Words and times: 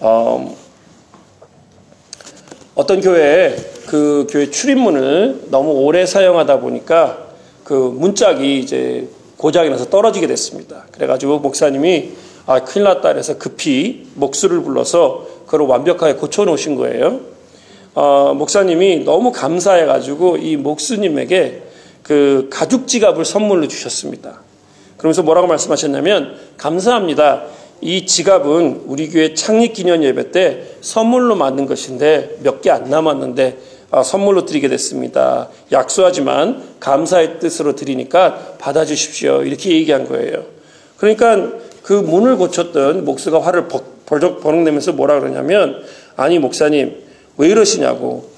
어, 0.00 0.54
어떤 2.74 3.00
교회에 3.00 3.56
그 3.86 4.26
교회 4.30 4.50
출입문을 4.50 5.46
너무 5.50 5.70
오래 5.70 6.04
사용하다 6.04 6.60
보니까 6.60 7.28
그 7.64 7.72
문짝이 7.72 8.58
이제 8.58 9.08
고장이 9.38 9.70
나서 9.70 9.86
떨어지게 9.86 10.26
됐습니다. 10.26 10.84
그래가지고 10.92 11.38
목사님이 11.38 12.12
아, 12.44 12.64
큰일 12.64 12.84
났다 12.84 13.12
그래서 13.12 13.38
급히 13.38 14.08
목수를 14.14 14.60
불러서 14.62 15.26
그걸 15.46 15.62
완벽하게 15.62 16.16
고쳐놓으신 16.16 16.76
거예요. 16.76 17.20
어, 17.94 18.34
목사님이 18.34 19.04
너무 19.04 19.32
감사해가지고 19.32 20.36
이 20.36 20.56
목수님에게 20.58 21.62
그 22.02 22.48
가죽 22.52 22.86
지갑을 22.86 23.24
선물로 23.24 23.68
주셨습니다. 23.68 24.40
그러면서 24.98 25.22
뭐라고 25.22 25.46
말씀하셨냐면 25.46 26.36
감사합니다. 26.58 27.61
이 27.82 28.06
지갑은 28.06 28.84
우리 28.86 29.10
교회 29.10 29.34
창립 29.34 29.72
기념 29.74 30.04
예배 30.04 30.30
때 30.30 30.62
선물로 30.80 31.34
만든 31.34 31.66
것인데 31.66 32.38
몇 32.42 32.62
개 32.62 32.70
안 32.70 32.84
남았는데 32.88 33.58
아, 33.90 34.02
선물로 34.02 34.46
드리게 34.46 34.68
됐습니다. 34.68 35.48
약소하지만 35.70 36.62
감사의 36.80 37.40
뜻으로 37.40 37.74
드리니까 37.74 38.54
받아주십시오. 38.58 39.42
이렇게 39.42 39.70
얘기한 39.72 40.06
거예요. 40.08 40.44
그러니까 40.96 41.52
그 41.82 41.92
문을 41.92 42.36
고쳤던 42.36 43.04
목수가 43.04 43.42
화를 43.42 43.66
벌적 44.06 44.40
버럭내면서 44.40 44.92
뭐라 44.92 45.18
그러냐면 45.20 45.82
아니 46.16 46.38
목사님 46.38 46.96
왜 47.36 47.48
이러시냐고 47.48 48.30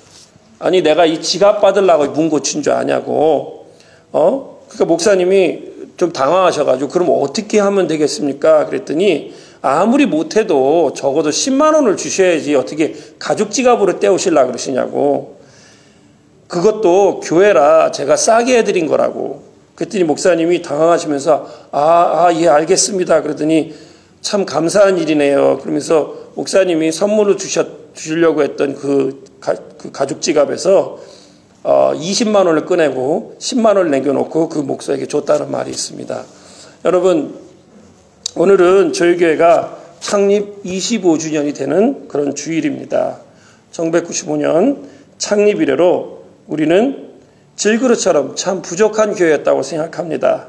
아니 0.58 0.82
내가 0.82 1.04
이 1.04 1.20
지갑 1.20 1.60
받으려고 1.60 2.06
문 2.12 2.30
고친 2.30 2.62
줄 2.62 2.72
아냐고 2.72 3.66
어 4.10 4.60
그러니까 4.68 4.84
목사님이 4.86 5.73
좀 5.96 6.12
당황하셔가지고 6.12 6.90
그럼 6.90 7.08
어떻게 7.10 7.60
하면 7.60 7.86
되겠습니까? 7.86 8.66
그랬더니 8.66 9.32
아무리 9.62 10.06
못해도 10.06 10.92
적어도 10.94 11.30
10만 11.30 11.74
원을 11.74 11.96
주셔야지 11.96 12.54
어떻게 12.54 12.94
가죽 13.18 13.50
지갑으로 13.50 13.98
떼우실라 13.98 14.46
그러시냐고 14.46 15.38
그것도 16.48 17.20
교회라 17.20 17.90
제가 17.90 18.16
싸게 18.16 18.58
해드린 18.58 18.86
거라고 18.86 19.42
그랬더니 19.74 20.04
목사님이 20.04 20.62
당황하시면서 20.62 21.48
아, 21.72 21.80
아, 21.80 22.34
예, 22.34 22.48
알겠습니다. 22.48 23.22
그러더니 23.22 23.74
참 24.20 24.44
감사한 24.46 24.98
일이네요. 24.98 25.58
그러면서 25.58 26.14
목사님이 26.34 26.92
선물로 26.92 27.36
주셨, 27.36 27.94
주시려고 27.94 28.42
했던 28.42 28.74
그, 28.74 29.24
가, 29.40 29.54
그 29.78 29.90
가죽 29.90 30.22
지갑에서 30.22 30.98
어, 31.64 31.92
20만 31.94 32.46
원을 32.46 32.66
꺼내고 32.66 33.36
10만 33.38 33.76
원을 33.76 33.90
남겨놓고 33.90 34.50
그 34.50 34.58
목사에게 34.58 35.06
줬다는 35.06 35.50
말이 35.50 35.70
있습니다. 35.70 36.24
여러분, 36.84 37.38
오늘은 38.36 38.92
저희 38.92 39.16
교회가 39.16 39.78
창립 39.98 40.62
25주년이 40.62 41.56
되는 41.56 42.06
그런 42.06 42.34
주일입니다. 42.34 43.18
1995년 43.72 44.82
창립 45.16 45.62
이래로 45.62 46.24
우리는 46.48 47.08
질그릇처럼 47.56 48.36
참 48.36 48.60
부족한 48.60 49.14
교회였다고 49.14 49.62
생각합니다. 49.62 50.48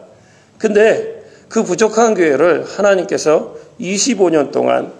근데 0.57 1.23
그 1.47 1.63
부족한 1.63 2.15
교회를 2.15 2.65
하나님께서 2.65 3.55
25년 3.79 4.51
동안 4.51 4.91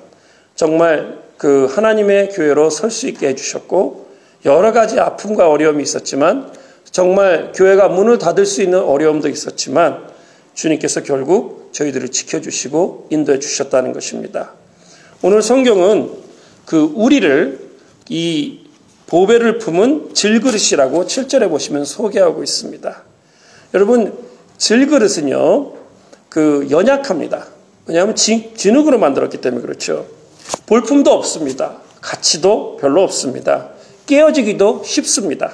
정말 0.56 1.20
그 1.38 1.66
하나님의 1.66 2.30
교회로 2.30 2.70
설 2.70 2.90
수 2.90 3.10
있게 3.10 3.28
해주셨고 3.28 4.05
여러 4.46 4.72
가지 4.72 5.00
아픔과 5.00 5.50
어려움이 5.50 5.82
있었지만 5.84 6.52
정말 6.92 7.52
교회가 7.54 7.90
문을 7.90 8.20
닫을 8.20 8.46
수 8.46 8.62
있는 8.62 8.80
어려움도 8.80 9.28
있었지만 9.28 10.08
주님께서 10.54 11.04
결국 11.04 11.70
저희들을 11.74 12.10
지켜주시고 12.10 13.08
인도해 13.10 13.40
주셨다는 13.40 13.92
것입니다. 13.92 14.54
오늘 15.22 15.42
성경은 15.42 16.12
그 16.66 16.92
우리를 16.96 17.60
이 18.10 18.60
보배를 19.08 19.58
품은 19.58 20.14
질그릇이라고 20.14 21.06
7절에 21.06 21.50
보시면 21.50 21.86
소개하고 21.86 22.44
있습니다. 22.44 23.04
여러분, 23.74 24.18
질그릇은요, 24.58 25.74
그 26.30 26.68
연약합니다. 26.72 27.48
왜냐하면 27.88 28.16
진흙으로 28.16 28.98
만들었기 28.98 29.42
때문에 29.42 29.62
그렇죠. 29.62 30.08
볼품도 30.66 31.12
없습니다. 31.12 31.78
가치도 32.02 32.78
별로 32.78 33.04
없습니다. 33.04 33.75
깨어지기도 34.06 34.84
쉽습니다. 34.86 35.52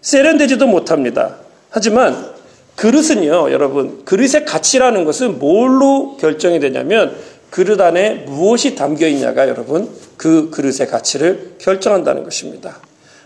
세련되지도 0.00 0.66
못합니다. 0.66 1.36
하지만 1.70 2.30
그릇은요, 2.76 3.52
여러분, 3.52 4.04
그릇의 4.04 4.46
가치라는 4.46 5.04
것은 5.04 5.38
뭘로 5.38 6.16
결정이 6.16 6.60
되냐면 6.60 7.14
그릇 7.50 7.80
안에 7.80 8.24
무엇이 8.26 8.74
담겨 8.74 9.06
있냐가 9.08 9.48
여러분 9.48 9.90
그 10.16 10.50
그릇의 10.50 10.88
가치를 10.88 11.56
결정한다는 11.58 12.22
것입니다. 12.24 12.78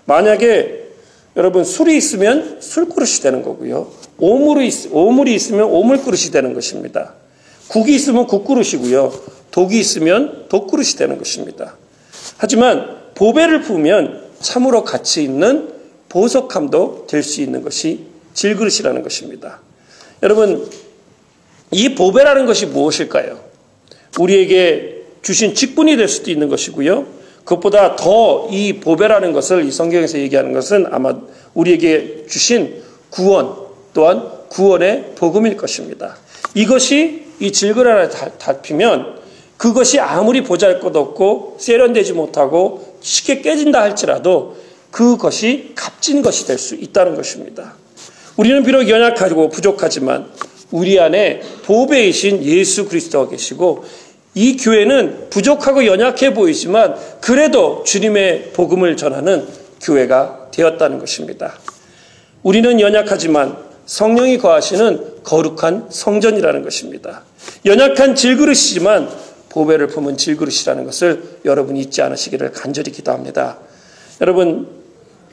만약에 0.07 0.83
여러분 1.37 1.65
술이 1.65 1.97
있으면 1.97 2.59
술그릇이 2.61 3.21
되는 3.23 3.43
거고요. 3.43 3.91
오물이, 4.19 4.69
있, 4.69 4.89
오물이 4.91 5.35
있으면 5.35 5.67
오물그릇이 5.67 6.31
되는 6.31 6.55
것입니다. 6.55 7.15
국이 7.69 7.95
있으면 7.95 8.27
국그릇이고요. 8.27 9.13
독이 9.51 9.79
있으면 9.79 10.47
독그릇이 10.49 10.93
되는 10.97 11.19
것입니다. 11.19 11.77
하지만 12.39 13.04
보배를 13.15 13.63
품으면 13.63 14.25
참으로 14.41 14.85
가치 14.85 15.23
있는 15.23 15.73
보석함도 16.09 17.07
될 17.09 17.23
수 17.23 17.41
있는 17.41 17.63
것이 17.63 18.07
질그릇이라는 18.35 19.03
것입니다. 19.03 19.61
여러분, 20.23 20.69
이 21.71 21.95
보배라는 21.95 22.47
것이 22.47 22.67
무엇일까요? 22.67 23.39
우리에게 24.19 25.03
주신 25.23 25.55
직분이 25.55 25.97
될 25.97 26.09
수도 26.09 26.31
있는 26.31 26.49
것이고요. 26.49 27.07
그것보다 27.45 27.97
더 27.97 28.49
이 28.51 28.75
보배라는 28.81 29.33
것을 29.33 29.65
이 29.65 29.73
성경에서 29.73 30.19
얘기하는 30.19 30.53
것은 30.53 30.87
아마 30.91 31.15
우리에게 31.55 32.27
주신 32.29 32.83
구원 33.11 33.55
또한 33.93 34.29
구원의 34.49 35.13
복음일 35.17 35.57
것입니다. 35.57 36.17
이것이 36.55 37.25
이 37.41 37.51
질그릇에 37.53 38.09
닿히면 38.39 39.19
그것이 39.57 39.99
아무리 39.99 40.43
보잘것 40.43 40.95
없고 40.95 41.57
세련되지 41.59 42.13
못하고 42.13 42.84
쉽게 43.05 43.43
깨진다 43.43 43.83
할지라도 43.83 44.57
그것이 44.91 45.73
값진 45.75 46.23
것이 46.23 46.47
될 46.47 46.59
수 46.59 46.75
있다는 46.75 47.15
것입니다. 47.15 47.75
우리는 48.37 48.63
비록 48.65 48.89
연약하고 48.89 49.51
부족하지만 49.51 50.27
우리 50.71 50.99
안에 50.99 51.43
보배이신 51.65 52.43
예수 52.43 52.89
그리스도가 52.89 53.31
계시고 53.31 53.85
이 54.35 54.57
교회는 54.57 55.29
부족하고 55.31 55.87
연약해 55.87 56.35
보이지만 56.35 56.97
그래도 57.21 57.85
주님의 57.85 58.53
복음을 58.55 58.97
전하는 58.97 59.47
교회가 59.81 60.49
되었다는 60.51 60.99
것입니다. 60.99 61.55
우리는 62.43 62.81
연약하지만 62.81 63.57
성령이 63.87 64.39
거하시는 64.39 65.23
거룩한 65.23 65.89
성전이라는 65.91 66.63
것입니다. 66.63 67.23
연약한 67.67 68.15
질그릇이지만 68.15 69.09
보배를 69.55 69.87
품은 69.87 70.17
질그릇이라는 70.17 70.85
것을 70.85 71.39
여러분 71.45 71.77
잊지 71.77 72.03
않으시기를 72.03 72.51
간절히 72.51 72.91
기도합니다. 72.91 73.59
여러분 74.21 74.67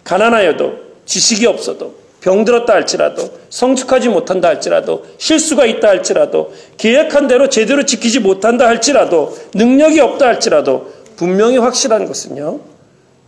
가난하여도 0.03 0.73
지식이 1.05 1.47
없어도 1.47 1.95
병들었다 2.21 2.71
할지라도 2.71 3.31
성숙하지 3.49 4.09
못한다 4.09 4.47
할지라도 4.47 5.05
실수가 5.17 5.65
있다 5.65 5.87
할지라도 5.87 6.53
계획한 6.77 7.27
대로 7.27 7.49
제대로 7.49 7.83
지키지 7.83 8.19
못한다 8.19 8.67
할지라도 8.67 9.35
능력이 9.55 9.99
없다 9.99 10.27
할지라도 10.27 10.93
분명히 11.15 11.57
확실한 11.57 12.05
것은요 12.05 12.59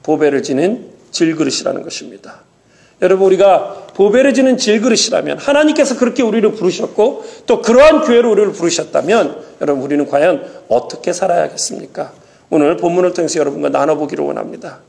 보배를 0.03 0.43
지는 0.43 0.91
질그릇이라는 1.09 1.81
것입니다. 1.81 2.41
여러분 3.01 3.25
우리가 3.27 3.82
보배를 3.95 4.33
지는 4.33 4.57
질그릇이라면 4.57 5.37
하나님께서 5.37 5.97
그렇게 5.97 6.23
우리를 6.23 6.51
부르셨고 6.53 7.25
또 7.45 7.61
그러한 7.61 8.01
교회로 8.01 8.31
우리를 8.31 8.51
부르셨다면 8.53 9.43
여러분 9.61 9.83
우리는 9.83 10.07
과연 10.07 10.45
어떻게 10.67 11.13
살아야겠습니까? 11.13 12.11
오늘 12.49 12.77
본문을 12.77 13.13
통해서 13.13 13.39
여러분과 13.39 13.69
나눠보기를 13.69 14.23
원합니다. 14.25 14.79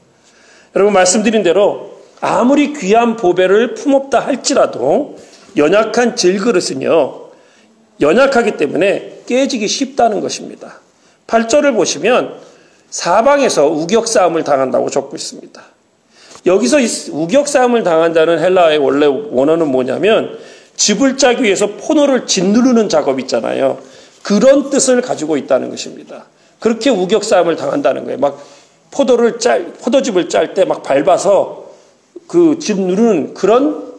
여러분 0.76 0.92
말씀드린 0.92 1.42
대로 1.42 1.98
아무리 2.20 2.72
귀한 2.72 3.16
보배를 3.16 3.74
품었다 3.74 4.20
할지라도 4.20 5.16
연약한 5.56 6.16
질그릇은요, 6.16 7.20
연약하기 8.00 8.56
때문에 8.56 9.22
깨지기 9.26 9.68
쉽다는 9.68 10.20
것입니다. 10.20 10.80
8절을 11.26 11.74
보시면 11.74 12.34
사방에서 12.90 13.68
우격 13.68 14.08
싸움을 14.08 14.44
당한다고 14.44 14.90
적고 14.90 15.16
있습니다. 15.16 15.62
여기서 16.46 16.78
우격 17.12 17.48
싸움을 17.48 17.82
당한다는 17.84 18.38
헬라의 18.38 18.78
원래 18.78 19.06
원어는 19.06 19.68
뭐냐면 19.68 20.38
집을 20.76 21.16
짜기 21.16 21.44
위해서 21.44 21.68
포도를 21.68 22.26
짓누르는 22.26 22.88
작업 22.88 23.20
있잖아요. 23.20 23.78
그런 24.22 24.70
뜻을 24.70 25.00
가지고 25.00 25.36
있다는 25.36 25.70
것입니다. 25.70 26.26
그렇게 26.60 26.90
우격 26.90 27.24
싸움을 27.24 27.56
당한다는 27.56 28.04
거예요. 28.04 28.18
막 28.18 28.42
포도를 28.90 29.38
짤, 29.38 29.72
포도즙을 29.82 30.28
짤 30.28 30.54
때 30.54 30.64
막 30.64 30.82
밟아서 30.82 31.64
그집 32.26 32.80
누르는 32.80 33.34
그런 33.34 33.92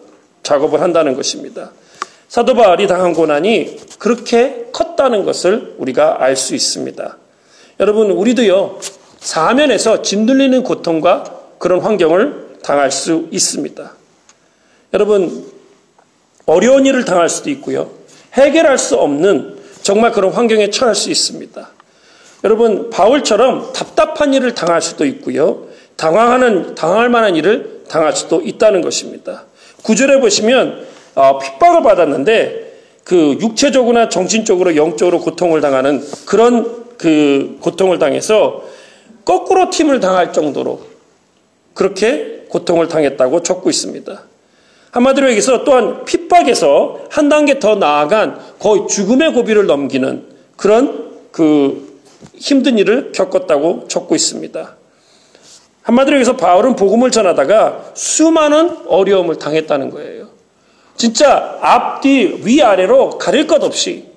작업을 0.43 0.81
한다는 0.81 1.15
것입니다. 1.15 1.71
사도 2.27 2.55
바울이 2.55 2.87
당한 2.87 3.13
고난이 3.13 3.77
그렇게 3.99 4.67
컸다는 4.71 5.25
것을 5.25 5.75
우리가 5.77 6.23
알 6.23 6.35
수 6.35 6.55
있습니다. 6.55 7.17
여러분, 7.79 8.11
우리도요, 8.11 8.79
사면에서 9.19 10.01
짓눌리는 10.01 10.63
고통과 10.63 11.34
그런 11.57 11.81
환경을 11.81 12.59
당할 12.63 12.91
수 12.91 13.27
있습니다. 13.31 13.91
여러분, 14.93 15.45
어려운 16.45 16.85
일을 16.85 17.05
당할 17.05 17.29
수도 17.29 17.49
있고요. 17.49 17.91
해결할 18.33 18.77
수 18.77 18.95
없는 18.95 19.57
정말 19.81 20.11
그런 20.11 20.31
환경에 20.31 20.69
처할 20.69 20.95
수 20.95 21.09
있습니다. 21.09 21.69
여러분, 22.43 22.89
바울처럼 22.89 23.73
답답한 23.73 24.33
일을 24.33 24.53
당할 24.53 24.81
수도 24.81 25.05
있고요. 25.05 25.67
당황하는, 25.95 26.75
당할 26.75 27.09
만한 27.09 27.35
일을 27.35 27.83
당할 27.87 28.15
수도 28.15 28.41
있다는 28.41 28.81
것입니다. 28.81 29.45
구절에 29.83 30.19
보시면, 30.19 30.85
어, 31.15 31.39
핍박을 31.39 31.83
받았는데, 31.83 32.65
그 33.03 33.37
육체적으로나 33.39 34.09
정신적으로 34.09 34.75
영적으로 34.75 35.21
고통을 35.21 35.61
당하는 35.61 36.03
그런 36.25 36.85
그 36.97 37.57
고통을 37.61 37.99
당해서 37.99 38.63
거꾸로 39.23 39.69
팀을 39.69 39.99
당할 39.99 40.33
정도로 40.33 40.81
그렇게 41.75 42.45
고통을 42.49 42.87
당했다고 42.87 43.43
적고 43.43 43.69
있습니다. 43.69 44.23
한마디로 44.91 45.27
얘기해서 45.27 45.63
또한 45.65 46.05
핍박에서 46.05 47.01
한 47.11 47.29
단계 47.29 47.59
더 47.59 47.75
나아간 47.75 48.39
거의 48.59 48.87
죽음의 48.87 49.33
고비를 49.33 49.67
넘기는 49.67 50.25
그런 50.55 51.11
그 51.31 51.99
힘든 52.35 52.77
일을 52.77 53.11
겪었다고 53.11 53.87
적고 53.89 54.15
있습니다. 54.15 54.77
한마디로 55.83 56.15
얘기해서 56.15 56.37
바울은 56.37 56.77
복음을 56.77 57.11
전하다가 57.11 57.91
수많은 57.93 58.87
어려움을 58.87 59.37
당했다는 59.37 59.91
거예요. 59.91 60.29
진짜 60.95 61.59
앞뒤 61.61 62.41
위아래로 62.43 63.17
가릴 63.17 63.47
것 63.47 63.61
없이 63.63 64.14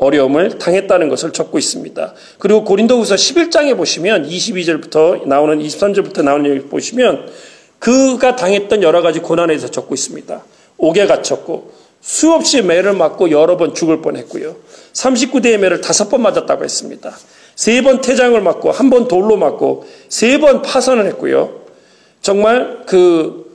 어려움을 0.00 0.58
당했다는 0.58 1.08
것을 1.10 1.32
적고 1.32 1.58
있습니다. 1.58 2.14
그리고 2.38 2.64
고린도후서 2.64 3.14
11장에 3.16 3.76
보시면 3.76 4.26
22절부터 4.28 5.26
나오는 5.26 5.58
23절부터 5.58 6.22
나오는 6.24 6.50
얘기 6.50 6.66
보시면 6.66 7.28
그가 7.78 8.34
당했던 8.34 8.82
여러 8.82 9.02
가지 9.02 9.20
고난에 9.20 9.48
대해서 9.48 9.70
적고 9.70 9.94
있습니다. 9.94 10.42
옥에 10.78 11.06
갇혔고 11.06 11.72
수없이 12.00 12.62
매를 12.62 12.94
맞고 12.94 13.30
여러 13.30 13.58
번 13.58 13.74
죽을 13.74 14.00
뻔했고요. 14.00 14.56
39대의 14.94 15.58
매를 15.58 15.80
다섯 15.82 16.08
번 16.08 16.22
맞았다고 16.22 16.64
했습니다. 16.64 17.14
세 17.56 17.82
번 17.82 18.00
태장을 18.00 18.40
맞고 18.40 18.70
한 18.70 18.88
번 18.88 19.06
돌로 19.06 19.36
맞고 19.36 19.86
세 20.08 20.38
번 20.38 20.62
파선을 20.62 21.06
했고요. 21.08 21.60
정말 22.22 22.84
그 22.86 23.50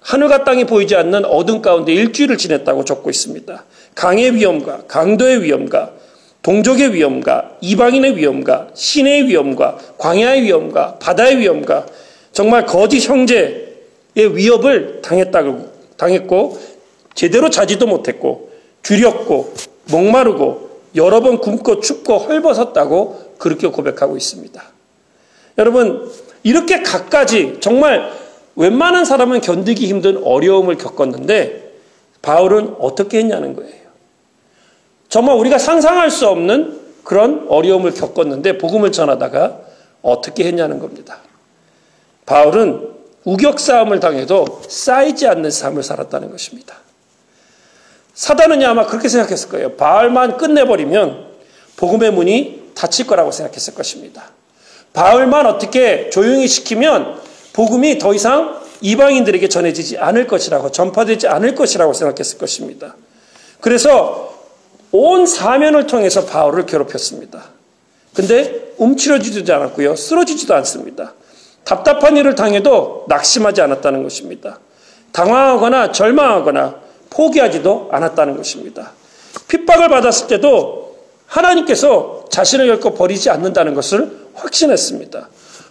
하늘과 0.00 0.44
땅이 0.44 0.64
보이지 0.64 0.96
않는 0.96 1.26
어둠 1.26 1.60
가운데 1.60 1.92
일주일을 1.92 2.38
지냈다고 2.38 2.84
적고 2.86 3.10
있습니다. 3.10 3.64
강의 3.94 4.34
위험과 4.34 4.84
강도의 4.88 5.42
위험과 5.42 5.92
동족의 6.42 6.92
위험과 6.94 7.52
이방인의 7.60 8.16
위험과 8.16 8.68
신의 8.74 9.28
위험과 9.28 9.78
광야의 9.98 10.42
위험과 10.42 10.98
바다의 10.98 11.38
위험과 11.38 11.86
정말 12.32 12.66
거짓 12.66 13.08
형제의 13.08 13.66
위협을 14.14 15.02
당했다고 15.02 15.72
당했고 15.96 16.58
제대로 17.14 17.50
자지도 17.50 17.86
못했고 17.86 18.50
두렵고 18.82 19.54
목마르고 19.90 20.70
여러 20.96 21.20
번 21.20 21.38
굶고 21.38 21.80
춥고 21.80 22.18
헐벗었다고 22.18 23.34
그렇게 23.38 23.68
고백하고 23.68 24.16
있습니다. 24.16 24.62
여러분 25.58 26.10
이렇게 26.42 26.82
갖가지 26.82 27.58
정말 27.60 28.10
웬만한 28.56 29.04
사람은 29.04 29.40
견디기 29.40 29.86
힘든 29.86 30.22
어려움을 30.24 30.76
겪었는데 30.76 31.72
바울은 32.20 32.76
어떻게 32.78 33.18
했냐는 33.18 33.54
거예요. 33.54 33.81
정말 35.12 35.36
우리가 35.36 35.58
상상할 35.58 36.10
수 36.10 36.26
없는 36.26 36.80
그런 37.04 37.44
어려움을 37.50 37.92
겪었는데 37.92 38.56
복음을 38.56 38.92
전하다가 38.92 39.60
어떻게 40.00 40.44
했냐는 40.44 40.78
겁니다. 40.78 41.18
바울은 42.24 42.88
우격 43.24 43.60
싸움을 43.60 44.00
당해도 44.00 44.62
쌓이지 44.66 45.26
않는 45.26 45.50
삶을 45.50 45.82
살았다는 45.82 46.30
것입니다. 46.30 46.76
사단은 48.14 48.64
아마 48.64 48.86
그렇게 48.86 49.10
생각했을 49.10 49.50
거예요. 49.50 49.76
바울만 49.76 50.38
끝내버리면 50.38 51.26
복음의 51.76 52.10
문이 52.10 52.70
닫힐 52.74 53.06
거라고 53.06 53.32
생각했을 53.32 53.74
것입니다. 53.74 54.30
바울만 54.94 55.44
어떻게 55.44 56.08
조용히 56.08 56.48
시키면 56.48 57.20
복음이 57.52 57.98
더 57.98 58.14
이상 58.14 58.62
이방인들에게 58.80 59.46
전해지지 59.50 59.98
않을 59.98 60.26
것이라고 60.26 60.72
전파되지 60.72 61.28
않을 61.28 61.54
것이라고 61.54 61.92
생각했을 61.92 62.38
것입니다. 62.38 62.96
그래서 63.60 64.31
온 64.92 65.26
사면을 65.26 65.86
통해서 65.86 66.26
바울을 66.26 66.66
괴롭혔습니다. 66.66 67.44
근데 68.14 68.74
움츠러지지도 68.76 69.54
않았고요. 69.54 69.96
쓰러지지도 69.96 70.54
않습니다. 70.56 71.14
답답한 71.64 72.16
일을 72.16 72.34
당해도 72.34 73.06
낙심하지 73.08 73.62
않았다는 73.62 74.02
것입니다. 74.02 74.58
당황하거나 75.12 75.92
절망하거나 75.92 76.74
포기하지도 77.10 77.88
않았다는 77.92 78.36
것입니다. 78.36 78.92
핍박을 79.48 79.88
받았을 79.88 80.28
때도 80.28 80.96
하나님께서 81.26 82.24
자신을 82.30 82.66
결코 82.66 82.94
버리지 82.94 83.30
않는다는 83.30 83.74
것을 83.74 84.28
확신했습니다. 84.34 85.28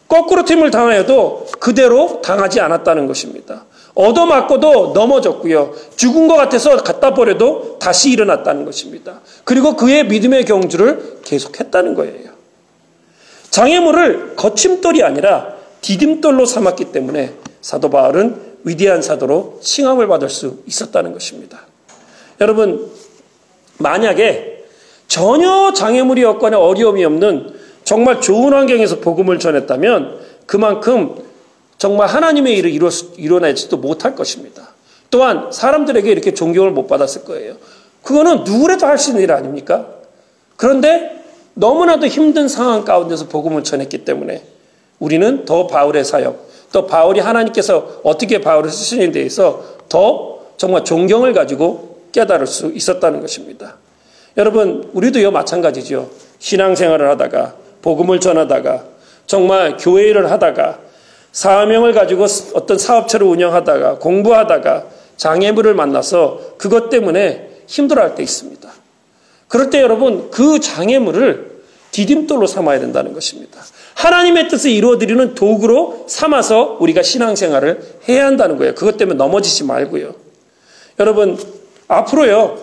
거꾸로 0.07 0.43
팀을 0.43 0.71
당하여도 0.71 1.47
그대로 1.59 2.21
당하지 2.21 2.59
않았다는 2.59 3.07
것입니다. 3.07 3.65
얻어맞고도 3.93 4.93
넘어졌고요. 4.93 5.73
죽은 5.95 6.27
것 6.27 6.35
같아서 6.35 6.77
갖다 6.77 7.13
버려도 7.13 7.77
다시 7.79 8.11
일어났다는 8.11 8.65
것입니다. 8.65 9.21
그리고 9.43 9.75
그의 9.75 10.07
믿음의 10.07 10.45
경주를 10.45 11.19
계속했다는 11.23 11.95
거예요. 11.95 12.31
장애물을 13.49 14.35
거침돌이 14.37 15.03
아니라 15.03 15.55
디딤돌로 15.81 16.45
삼았기 16.45 16.91
때문에 16.91 17.33
사도 17.59 17.89
바울은 17.89 18.51
위대한 18.63 19.01
사도로 19.01 19.59
칭함을 19.61 20.07
받을 20.07 20.29
수 20.29 20.59
있었다는 20.65 21.13
것입니다. 21.13 21.61
여러분, 22.39 22.89
만약에 23.77 24.63
전혀 25.07 25.73
장애물이 25.73 26.23
없거나 26.23 26.59
어려움이 26.59 27.03
없는 27.03 27.59
정말 27.83 28.21
좋은 28.21 28.53
환경에서 28.53 28.99
복음을 28.99 29.39
전했다면 29.39 30.19
그만큼 30.45 31.15
정말 31.81 32.07
하나님의 32.09 32.55
일을 32.57 32.69
이루, 32.69 32.91
이뤄내지도 33.17 33.77
못할 33.77 34.13
것입니다. 34.13 34.69
또한 35.09 35.51
사람들에게 35.51 36.11
이렇게 36.11 36.31
존경을 36.31 36.69
못 36.69 36.85
받았을 36.85 37.23
거예요. 37.23 37.55
그거는 38.03 38.43
누구라도 38.43 38.85
할 38.85 38.99
수 38.99 39.09
있는 39.09 39.23
일 39.23 39.31
아닙니까? 39.31 39.87
그런데 40.57 41.23
너무나도 41.55 42.05
힘든 42.05 42.47
상황 42.47 42.85
가운데서 42.85 43.29
복음을 43.29 43.63
전했기 43.63 44.05
때문에 44.05 44.43
우리는 44.99 45.43
더 45.45 45.65
바울의 45.65 46.05
사역, 46.05 46.47
또 46.71 46.85
바울이 46.85 47.19
하나님께서 47.19 48.01
어떻게 48.03 48.41
바울을 48.41 48.69
쓰시는 48.69 49.11
대해서 49.11 49.63
더 49.89 50.37
정말 50.57 50.83
존경을 50.83 51.33
가지고 51.33 52.01
깨달을 52.11 52.45
수 52.45 52.67
있었다는 52.67 53.21
것입니다. 53.21 53.77
여러분, 54.37 54.91
우리도요, 54.93 55.31
마찬가지죠. 55.31 56.11
신앙생활을 56.37 57.09
하다가, 57.09 57.55
복음을 57.81 58.19
전하다가, 58.19 58.83
정말 59.25 59.77
교회 59.77 60.09
일을 60.09 60.29
하다가, 60.29 60.90
사명을 61.31 61.93
가지고 61.93 62.25
어떤 62.53 62.77
사업체를 62.77 63.25
운영하다가, 63.25 63.99
공부하다가, 63.99 64.85
장애물을 65.17 65.73
만나서 65.73 66.55
그것 66.57 66.89
때문에 66.89 67.49
힘들어할 67.67 68.15
때 68.15 68.23
있습니다. 68.23 68.69
그럴 69.47 69.69
때 69.69 69.81
여러분, 69.81 70.29
그 70.31 70.59
장애물을 70.59 71.51
디딤돌로 71.91 72.47
삼아야 72.47 72.79
된다는 72.79 73.13
것입니다. 73.13 73.61
하나님의 73.95 74.47
뜻을 74.47 74.71
이루어드리는 74.71 75.35
도구로 75.35 76.05
삼아서 76.07 76.77
우리가 76.79 77.03
신앙생활을 77.03 77.99
해야 78.09 78.25
한다는 78.25 78.57
거예요. 78.57 78.73
그것 78.73 78.97
때문에 78.97 79.17
넘어지지 79.17 79.65
말고요. 79.65 80.15
여러분, 80.99 81.37
앞으로요, 81.87 82.57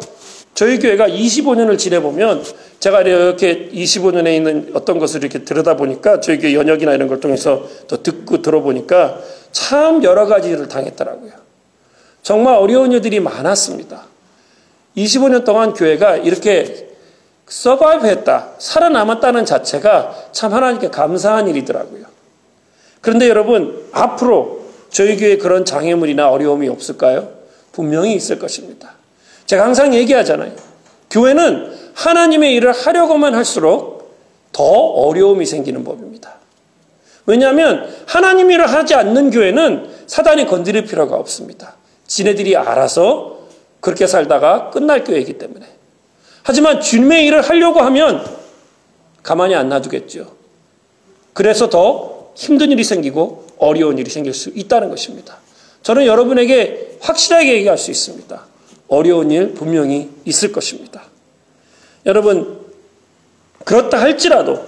저희 0.55 0.79
교회가 0.79 1.09
25년을 1.09 1.79
지내보면 1.79 2.43
제가 2.81 3.03
이렇게 3.03 3.69
25년에 3.71 4.35
있는 4.37 4.71
어떤 4.75 4.99
것을 4.99 5.23
이렇게 5.23 5.45
들여다보니까 5.45 6.21
저희 6.21 6.39
교회 6.39 6.55
연역이나 6.55 6.95
이런 6.95 7.09
걸 7.09 7.19
통해서 7.21 7.67
더 7.89 8.03
듣고 8.03 8.41
들어보니까 8.41 9.19
참 9.51 10.05
여러 10.05 10.27
가지를 10.27 10.69
당했더라고요. 10.69 11.33
정말 12.23 12.55
어려운 12.55 12.93
일들이 12.93 13.21
많았습니다. 13.21 14.07
25년 14.97 15.45
동안 15.45 15.73
교회가 15.73 16.17
이렇게 16.17 16.89
서바이브 17.49 18.07
했다, 18.07 18.51
살아남았다는 18.59 19.45
자체가 19.45 20.29
참 20.33 20.53
하나님께 20.53 20.89
감사한 20.89 21.49
일이더라고요. 21.49 22.05
그런데 23.01 23.29
여러분, 23.29 23.89
앞으로 23.93 24.67
저희 24.91 25.17
교회에 25.17 25.39
그런 25.39 25.65
장애물이나 25.65 26.29
어려움이 26.31 26.69
없을까요? 26.69 27.31
분명히 27.73 28.15
있을 28.15 28.39
것입니다. 28.39 28.93
제가 29.47 29.65
항상 29.65 29.95
얘기하잖아요. 29.95 30.53
교회는 31.11 31.88
하나님의 31.99 32.55
일을 32.55 32.73
하려고만 32.73 33.35
할수록 33.35 34.17
더 34.53 34.63
어려움이 34.63 35.45
생기는 35.47 35.83
법입니다. 35.83 36.37
왜냐하면 37.27 37.93
하나님 38.07 38.51
일을 38.51 38.69
하지 38.69 38.95
않는 38.95 39.31
교회는 39.31 39.91
사단이 40.07 40.47
건드릴 40.47 40.85
필요가 40.85 41.17
없습니다. 41.17 41.75
지네들이 42.07 42.57
알아서 42.57 43.41
그렇게 43.81 44.07
살다가 44.07 44.71
끝날 44.71 45.03
교회이기 45.03 45.39
때문에. 45.39 45.67
하지만 46.45 46.81
주님의 46.81 47.27
일을 47.27 47.43
하려고 47.43 47.81
하면 47.81 48.25
가만히 49.25 49.57
안 49.57 49.69
놔두겠죠. 49.69 50.33
그래서 51.35 51.69
더 51.69 52.31
힘든 52.37 52.71
일이 52.71 52.85
생기고 52.85 53.47
어려운 53.59 53.99
일이 53.99 54.09
생길 54.09 54.33
수 54.33 54.51
있다는 54.55 54.89
것입니다. 54.89 55.39
저는 55.83 56.07
여러분에게 56.07 56.99
확실하게 57.01 57.55
얘기할 57.55 57.77
수 57.77 57.91
있습니다. 57.91 58.47
어려운 58.87 59.33
일 59.33 59.55
분명히 59.55 60.11
있을 60.25 60.53
것입니다. 60.53 61.08
여러분, 62.09 62.59
그렇다 63.65 64.01
할지라도 64.01 64.65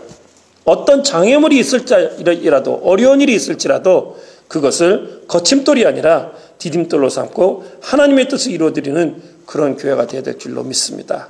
어떤 0.64 1.02
장애물이 1.02 1.58
있을지라도 1.58 2.82
어려운 2.84 3.22
일이 3.22 3.34
있을지라도 3.34 4.20
그것을 4.46 5.22
거침돌이 5.26 5.86
아니라 5.86 6.32
디딤돌로 6.58 7.08
삼고 7.08 7.64
하나님의 7.80 8.28
뜻을 8.28 8.52
이루어드리는 8.52 9.22
그런 9.46 9.76
교회가 9.76 10.06
되어야 10.06 10.22
될 10.22 10.38
줄로 10.38 10.62
믿습니다. 10.64 11.28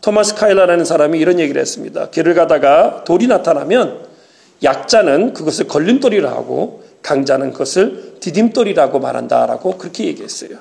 토마스 0.00 0.36
카일라라는 0.36 0.84
사람이 0.84 1.18
이런 1.18 1.40
얘기를 1.40 1.60
했습니다. 1.60 2.10
길을 2.10 2.34
가다가 2.34 3.02
돌이 3.04 3.26
나타나면 3.26 4.06
약자는 4.62 5.34
그것을 5.34 5.66
걸림돌이라 5.66 6.30
하고 6.30 6.84
강자는 7.02 7.52
그것을 7.52 8.14
디딤돌이라고 8.20 9.00
말한다라고 9.00 9.76
그렇게 9.76 10.04
얘기했어요. 10.04 10.58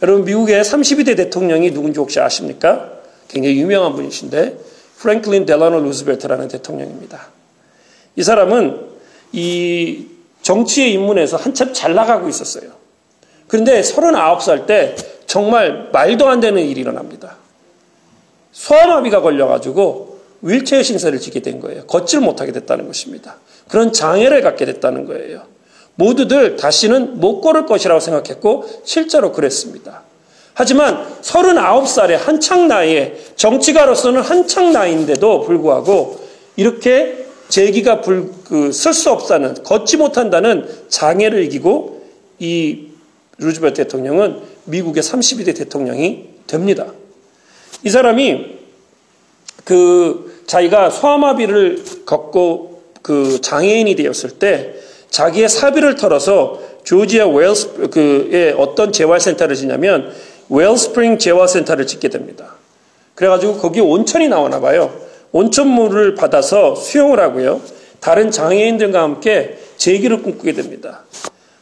여러분 0.00 0.24
미국의 0.24 0.62
32대 0.62 1.16
대통령이 1.16 1.72
누군지 1.72 1.98
혹시 1.98 2.20
아십니까? 2.20 2.99
굉장히 3.30 3.58
유명한 3.58 3.94
분이신데 3.94 4.58
프랭클린 4.98 5.46
델라노 5.46 5.80
루즈벨트라는 5.80 6.48
대통령입니다. 6.48 7.28
이 8.16 8.22
사람은 8.22 8.88
이 9.32 10.06
정치의 10.42 10.92
입문에서 10.92 11.36
한참 11.36 11.72
잘 11.72 11.94
나가고 11.94 12.28
있었어요. 12.28 12.70
그런데 13.46 13.80
39살 13.80 14.66
때 14.66 14.96
정말 15.26 15.90
말도 15.92 16.28
안 16.28 16.40
되는 16.40 16.62
일이 16.62 16.80
일어납니다. 16.80 17.36
소아마비가 18.52 19.20
걸려가지고 19.20 20.18
윌체어 20.42 20.82
신세를 20.82 21.20
지게 21.20 21.40
된 21.40 21.60
거예요. 21.60 21.86
걷질 21.86 22.20
못하게 22.20 22.52
됐다는 22.52 22.86
것입니다. 22.86 23.36
그런 23.68 23.92
장애를 23.92 24.42
갖게 24.42 24.64
됐다는 24.64 25.06
거예요. 25.06 25.44
모두들 25.94 26.56
다시는 26.56 27.20
못 27.20 27.40
걸을 27.40 27.66
것이라고 27.66 28.00
생각했고 28.00 28.64
실제로 28.84 29.32
그랬습니다. 29.32 30.02
하지만 30.60 31.06
39살의 31.22 32.18
한창 32.18 32.68
나이에 32.68 33.16
정치가로서는 33.34 34.20
한창 34.20 34.72
나이인데도 34.72 35.40
불구하고 35.40 36.20
이렇게 36.54 37.24
재기가 37.48 38.02
그, 38.02 38.70
쓸수 38.70 39.10
없다는 39.10 39.62
걷지 39.62 39.96
못한다는 39.96 40.68
장애를 40.90 41.44
이기고 41.44 42.02
이 42.40 42.88
루즈벨트 43.38 43.84
대통령은 43.84 44.42
미국의 44.66 45.02
32대 45.02 45.56
대통령이 45.56 46.28
됩니다. 46.46 46.88
이 47.82 47.88
사람이 47.88 48.58
그 49.64 50.42
자기가 50.46 50.90
소아마비를 50.90 51.82
겪고 52.06 52.82
그 53.00 53.40
장애인이 53.40 53.94
되었을 53.94 54.32
때 54.32 54.74
자기의 55.08 55.48
사비를 55.48 55.94
털어서 55.94 56.60
조지아 56.84 57.28
웨일스 57.28 57.88
그의 57.90 58.54
어떤 58.58 58.92
재활센터를 58.92 59.56
지냐면 59.56 60.12
웰스프링 60.50 61.18
재활센터를 61.18 61.86
짓게 61.86 62.08
됩니다. 62.08 62.54
그래가지고 63.14 63.58
거기 63.58 63.80
온천이 63.80 64.28
나오나 64.28 64.60
봐요. 64.60 64.92
온천물을 65.32 66.16
받아서 66.16 66.74
수용을 66.74 67.20
하고요. 67.20 67.60
다른 68.00 68.30
장애인들과 68.30 69.02
함께 69.02 69.58
재기를 69.76 70.22
꿈꾸게 70.22 70.52
됩니다. 70.52 71.04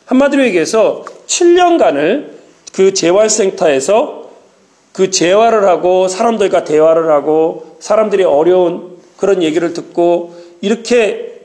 한마디로 0.07 0.45
얘기해서 0.47 1.05
7년간을 1.27 2.31
그 2.73 2.95
재활센터에서 2.95 4.31
그 4.93 5.11
재활을 5.11 5.69
하고 5.69 6.09
사람들과 6.09 6.65
대화를 6.65 7.11
하고 7.11 7.77
사람들이 7.81 8.25
어려운 8.25 8.97
그런 9.17 9.43
얘기를 9.43 9.73
듣고 9.73 10.35
이렇게 10.61 11.41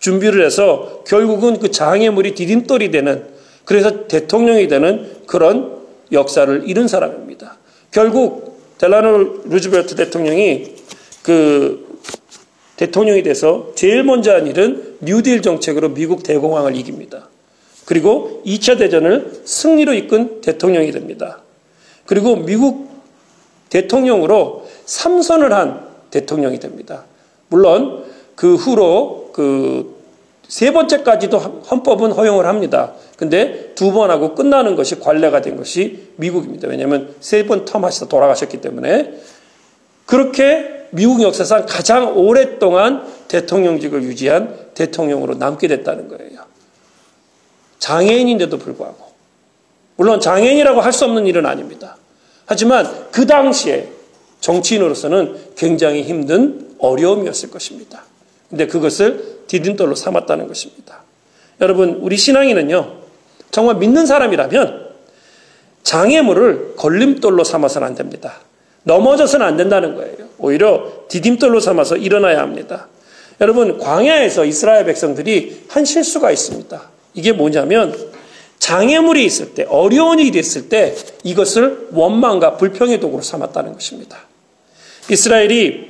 준비를 0.00 0.44
해서 0.44 1.02
결국은 1.06 1.58
그 1.58 1.70
장애물이 1.70 2.34
디딤돌이 2.34 2.90
되는 2.90 3.26
그래서 3.64 4.08
대통령이 4.08 4.66
되는 4.66 5.10
그런 5.26 5.79
역사를 6.12 6.62
이룬 6.68 6.88
사람입니다. 6.88 7.56
결국 7.90 8.60
델라노 8.78 9.42
루즈벨트 9.44 9.94
대통령이 9.94 10.74
그 11.22 11.98
대통령이 12.76 13.22
돼서 13.22 13.72
제일 13.74 14.02
먼저 14.04 14.32
한 14.32 14.46
일은 14.46 14.96
뉴딜 15.00 15.42
정책으로 15.42 15.90
미국 15.90 16.22
대공황을 16.22 16.76
이깁니다. 16.76 17.28
그리고 17.84 18.42
2차 18.46 18.78
대전을 18.78 19.42
승리로 19.44 19.92
이끈 19.94 20.40
대통령이 20.40 20.90
됩니다. 20.92 21.42
그리고 22.06 22.36
미국 22.36 22.88
대통령으로 23.68 24.66
삼선을 24.86 25.52
한 25.52 25.86
대통령이 26.10 26.58
됩니다. 26.58 27.04
물론 27.48 28.04
그 28.34 28.54
후로 28.54 29.30
그 29.32 29.99
세 30.50 30.72
번째까지도 30.72 31.38
헌법은 31.70 32.10
허용을 32.10 32.44
합니다. 32.46 32.92
근데 33.16 33.72
두 33.76 33.92
번 33.92 34.10
하고 34.10 34.34
끝나는 34.34 34.74
것이 34.74 34.98
관례가 34.98 35.40
된 35.42 35.56
것이 35.56 36.08
미국입니다. 36.16 36.66
왜냐하면 36.66 37.14
세 37.20 37.44
번 37.46 37.64
텀 37.64 37.82
하시다 37.82 38.06
돌아가셨기 38.08 38.60
때문에 38.60 39.14
그렇게 40.06 40.88
미국 40.90 41.22
역사상 41.22 41.66
가장 41.68 42.18
오랫동안 42.18 43.06
대통령직을 43.28 44.02
유지한 44.02 44.56
대통령으로 44.74 45.34
남게 45.34 45.68
됐다는 45.68 46.08
거예요. 46.08 46.40
장애인인데도 47.78 48.58
불구하고. 48.58 49.10
물론 49.96 50.20
장애인이라고 50.20 50.80
할 50.80 50.92
수 50.92 51.04
없는 51.04 51.26
일은 51.28 51.46
아닙니다. 51.46 51.96
하지만 52.44 53.08
그 53.12 53.24
당시에 53.26 53.88
정치인으로서는 54.40 55.54
굉장히 55.56 56.02
힘든 56.02 56.74
어려움이었을 56.80 57.50
것입니다. 57.50 58.02
근데 58.50 58.66
그것을 58.66 59.40
디딤돌로 59.46 59.94
삼았다는 59.94 60.48
것입니다. 60.48 61.02
여러분, 61.60 61.98
우리 62.00 62.16
신앙인은요, 62.16 62.98
정말 63.50 63.76
믿는 63.76 64.06
사람이라면 64.06 64.90
장애물을 65.82 66.74
걸림돌로 66.76 67.44
삼아서는 67.44 67.86
안 67.86 67.94
됩니다. 67.94 68.40
넘어져서는 68.82 69.46
안 69.46 69.56
된다는 69.56 69.94
거예요. 69.94 70.16
오히려 70.38 71.04
디딤돌로 71.08 71.60
삼아서 71.60 71.96
일어나야 71.96 72.40
합니다. 72.40 72.88
여러분, 73.40 73.78
광야에서 73.78 74.44
이스라엘 74.44 74.84
백성들이 74.84 75.64
한 75.68 75.84
실수가 75.84 76.30
있습니다. 76.30 76.90
이게 77.14 77.32
뭐냐면 77.32 77.96
장애물이 78.58 79.24
있을 79.24 79.54
때, 79.54 79.64
어려운 79.68 80.18
일이 80.18 80.38
있을 80.38 80.68
때 80.68 80.94
이것을 81.24 81.88
원망과 81.92 82.56
불평의 82.56 83.00
도구로 83.00 83.22
삼았다는 83.22 83.72
것입니다. 83.72 84.18
이스라엘이 85.10 85.89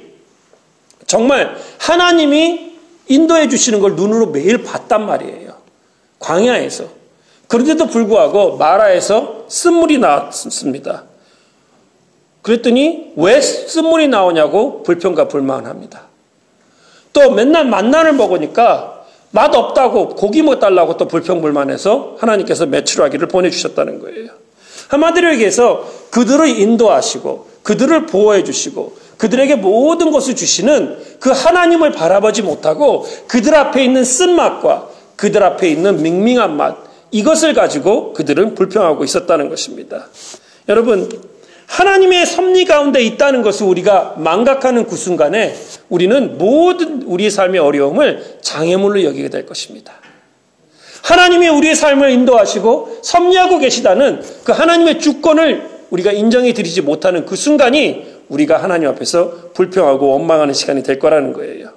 정말 1.11 1.57
하나님이 1.79 2.71
인도해 3.09 3.49
주시는 3.49 3.81
걸 3.81 3.97
눈으로 3.97 4.27
매일 4.27 4.63
봤단 4.63 5.07
말이에요. 5.07 5.55
광야에서. 6.21 6.85
그런데도 7.49 7.89
불구하고 7.89 8.57
마라에서 8.57 9.47
쓴물이 9.49 9.99
나왔습니다. 9.99 11.03
그랬더니 12.43 13.15
왜 13.17 13.41
쓴물이 13.41 14.07
나오냐고 14.07 14.85
불평과 14.85 15.27
불만을 15.27 15.69
합니다. 15.69 16.03
또 17.13 17.33
맨날 17.33 17.65
만나를 17.65 18.13
먹으니까 18.13 19.05
맛 19.33 19.53
없다고 19.53 20.11
고기 20.11 20.43
먹달라고 20.43 20.97
또 20.97 21.09
불평불만해서 21.09 22.19
하나님께서 22.21 22.67
매출하기를 22.67 23.27
보내주셨다는 23.27 23.99
거예요. 23.99 24.29
한마디로 24.87 25.33
얘기해서 25.33 25.89
그들을 26.13 26.47
인도하시고 26.47 27.49
그들을 27.65 28.07
보호해 28.07 28.45
주시고 28.45 29.00
그들에게 29.21 29.57
모든 29.57 30.11
것을 30.13 30.35
주시는 30.35 30.97
그 31.21 31.31
하나님을 31.31 31.93
바라보지 31.93 32.41
못하고 32.41 33.07
그들 33.27 33.55
앞에 33.55 33.85
있는 33.85 34.03
쓴맛과 34.03 34.89
그들 35.17 35.43
앞에 35.43 35.69
있는 35.69 36.03
밍밍한 36.03 36.57
맛 36.57 36.79
이것을 37.11 37.53
가지고 37.53 38.15
그들은 38.15 38.55
불평하고 38.55 39.05
있었다는 39.05 39.51
것입니다. 39.51 40.09
여러분, 40.71 41.11
하나님의 41.67 42.25
섭리 42.25 42.65
가운데 42.65 43.03
있다는 43.03 43.43
것을 43.43 43.67
우리가 43.67 44.15
망각하는 44.17 44.87
그 44.87 44.97
순간에 44.97 45.55
우리는 45.91 46.39
모든 46.39 47.03
우리의 47.03 47.31
삶의 47.31 47.61
어려움을 47.61 48.39
장애물로 48.41 49.05
여기게 49.05 49.29
될 49.29 49.45
것입니다. 49.45 49.93
하나님이 51.03 51.49
우리의 51.49 51.75
삶을 51.75 52.09
인도하시고 52.11 53.01
섭리하고 53.03 53.59
계시다는 53.59 54.23
그 54.45 54.53
하나님의 54.53 54.99
주권을 54.99 55.81
우리가 55.91 56.13
인정해 56.13 56.55
드리지 56.55 56.81
못하는 56.81 57.27
그 57.27 57.37
순간이 57.37 58.10
우리가 58.31 58.63
하나님 58.63 58.89
앞에서 58.89 59.51
불평하고 59.55 60.13
원망하는 60.13 60.55
시간이 60.55 60.83
될 60.83 60.99
거라는 60.99 61.33
거예요. 61.35 61.71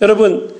여러분, 0.00 0.54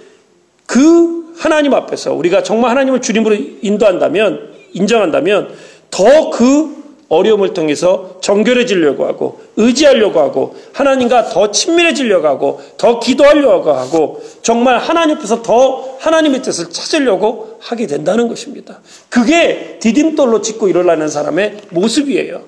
그 0.67 1.35
하나님 1.39 1.75
앞에서 1.75 2.15
우리가 2.15 2.43
정말 2.43 2.71
하나님을 2.73 3.01
주님으로 3.01 3.37
인도한다면, 3.63 4.55
인정한다면 4.73 5.55
더 5.91 6.31
그 6.31 6.85
어려움을 7.09 7.53
통해서 7.53 8.19
정결해지려고 8.21 9.07
하고 9.07 9.41
의지하려고 9.57 10.21
하고 10.21 10.57
하나님과 10.73 11.29
더 11.29 11.51
친밀해지려고 11.51 12.27
하고 12.27 12.61
더 12.77 12.99
기도하려고 12.99 13.73
하고 13.73 14.23
정말 14.43 14.79
하나님 14.79 15.17
앞에서 15.17 15.43
더 15.43 15.97
하나님의 16.01 16.43
뜻을 16.43 16.71
찾으려고 16.71 17.59
하게 17.61 17.87
된다는 17.87 18.29
것입니다. 18.29 18.81
그게 19.09 19.79
디딤돌로 19.81 20.41
짚고 20.41 20.69
일어나는 20.69 21.09
사람의 21.09 21.59
모습이에요. 21.71 22.43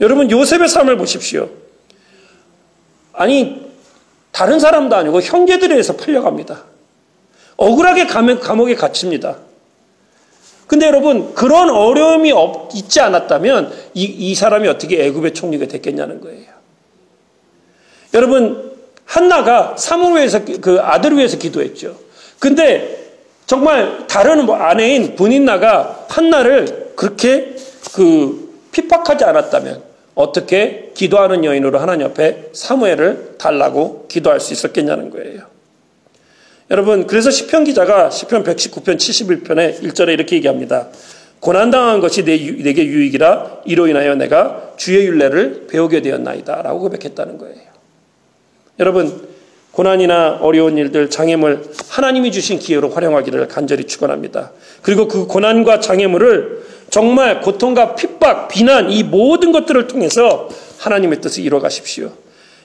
여러분 0.00 0.30
요셉의 0.30 0.68
삶을 0.68 0.96
보십시오. 0.96 1.48
아니 3.14 3.64
다른 4.32 4.58
사람도 4.58 4.94
아니고 4.96 5.20
형제들에 5.20 5.74
의해서 5.74 5.96
팔려갑니다. 5.96 6.64
억울하게 7.56 8.06
감옥에 8.06 8.74
갇힙니다. 8.74 9.36
근데 10.66 10.86
여러분 10.86 11.34
그런 11.34 11.70
어려움이 11.70 12.32
없, 12.32 12.74
있지 12.74 13.00
않았다면 13.00 13.72
이, 13.94 14.02
이 14.02 14.34
사람이 14.34 14.66
어떻게 14.66 15.04
애굽의 15.04 15.34
총리가 15.34 15.66
됐겠냐는 15.66 16.20
거예요. 16.20 16.52
여러분 18.12 18.72
한나가 19.04 19.76
사무를 19.76 20.16
위해서 20.16 20.40
그 20.60 20.80
아들을 20.80 21.16
위해서 21.16 21.36
기도했죠. 21.36 21.96
근데 22.38 23.12
정말 23.46 24.06
다른 24.08 24.46
뭐 24.46 24.56
아내인 24.56 25.14
분인나가 25.14 26.06
한나를 26.08 26.92
그렇게 26.96 27.54
그 27.94 28.60
핍박하지 28.72 29.24
않았다면 29.24 29.82
어떻게 30.14 30.90
기도하는 30.94 31.44
여인으로 31.44 31.78
하나님 31.78 32.06
앞에 32.06 32.50
사무엘을 32.52 33.34
달라고 33.38 34.06
기도할 34.08 34.40
수 34.40 34.52
있었겠냐는 34.52 35.10
거예요. 35.10 35.42
여러분 36.70 37.06
그래서 37.06 37.30
시편 37.30 37.64
기자가 37.64 38.10
시편 38.10 38.44
119편 38.44 38.96
71편에 38.96 39.80
1절에 39.82 40.12
이렇게 40.12 40.36
얘기합니다. 40.36 40.88
고난당한 41.40 42.00
것이 42.00 42.24
내, 42.24 42.38
내게 42.38 42.86
유익이라 42.86 43.62
이로 43.66 43.86
인하여 43.86 44.14
내가 44.14 44.72
주의 44.76 45.06
윤례를 45.06 45.66
배우게 45.68 46.00
되었나이다 46.00 46.62
라고 46.62 46.80
고백했다는 46.80 47.38
거예요. 47.38 47.74
여러분 48.78 49.28
고난이나 49.72 50.38
어려운 50.40 50.78
일들, 50.78 51.10
장애물 51.10 51.64
하나님이 51.88 52.30
주신 52.30 52.60
기회로 52.60 52.90
활용하기를 52.90 53.48
간절히 53.48 53.84
축원합니다. 53.84 54.52
그리고 54.82 55.08
그 55.08 55.26
고난과 55.26 55.80
장애물을 55.80 56.63
정말 56.94 57.40
고통과 57.40 57.96
핍박, 57.96 58.46
비난 58.46 58.88
이 58.88 59.02
모든 59.02 59.50
것들을 59.50 59.88
통해서 59.88 60.48
하나님의 60.78 61.20
뜻을 61.20 61.42
이뤄 61.42 61.58
가십시오. 61.58 62.12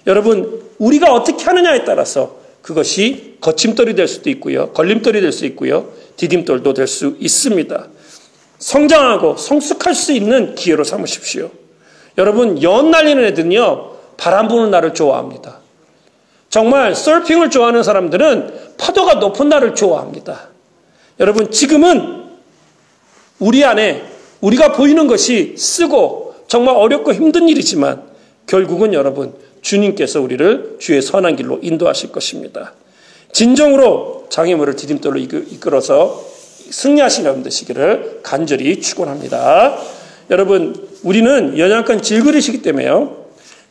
여러분, 0.05 0.69
우리가 0.77 1.11
어떻게 1.11 1.43
하느냐에 1.45 1.83
따라서 1.83 2.35
그것이 2.61 3.37
거침돌이 3.41 3.95
될 3.95 4.07
수도 4.07 4.29
있고요. 4.29 4.69
걸림돌이 4.73 5.21
될 5.21 5.31
수 5.31 5.47
있고요. 5.47 5.91
디딤돌도 6.17 6.75
될 6.75 6.85
수 6.85 7.17
있습니다. 7.19 7.87
성장하고 8.59 9.35
성숙할 9.35 9.95
수 9.95 10.11
있는 10.11 10.53
기회로 10.53 10.83
삼으십시오. 10.83 11.49
여러분, 12.19 12.61
연 12.61 12.91
날리는 12.91 13.23
애들은요, 13.23 13.93
바람 14.17 14.47
부는 14.47 14.69
날을 14.69 14.93
좋아합니다. 14.93 15.57
정말 16.51 16.93
서핑을 16.93 17.49
좋아하는 17.49 17.81
사람들은 17.81 18.75
파도가 18.77 19.15
높은 19.15 19.49
날을 19.49 19.73
좋아합니다. 19.73 20.49
여러분, 21.19 21.49
지금은 21.49 22.25
우리 23.39 23.65
안에 23.65 24.08
우리가 24.41 24.73
보이는 24.73 25.07
것이 25.07 25.55
쓰고 25.57 26.35
정말 26.47 26.75
어렵고 26.75 27.13
힘든 27.13 27.47
일이지만 27.49 28.03
결국은 28.47 28.93
여러분, 28.93 29.33
주님께서 29.61 30.21
우리를 30.21 30.77
주의 30.79 31.01
선한 31.01 31.35
길로 31.35 31.59
인도하실 31.61 32.11
것입니다. 32.11 32.73
진정으로 33.31 34.27
장애물을 34.29 34.75
디딤돌로 34.75 35.19
이끌어서 35.19 36.25
승리하신 36.69 37.25
여러분 37.25 37.43
되시기를 37.43 38.21
간절히 38.23 38.79
축원합니다. 38.81 39.77
여러분, 40.31 40.87
우리는 41.03 41.57
연약한 41.57 42.01
질그릇이기 42.01 42.61
때문에요. 42.61 43.25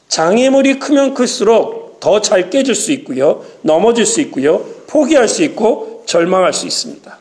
장애물이 0.09 0.79
크면 0.79 1.15
클수록 1.15 2.01
더 2.01 2.21
잘 2.21 2.51
깨질 2.51 2.75
수 2.75 2.93
있고요. 2.93 3.45
넘어질 3.63 4.07
수 4.07 4.21
있고요. 4.21 4.65
포기할 4.87 5.29
수 5.29 5.43
있고 5.43 6.05
절망할 6.07 6.53
수 6.53 6.67
있습니다. 6.67 7.19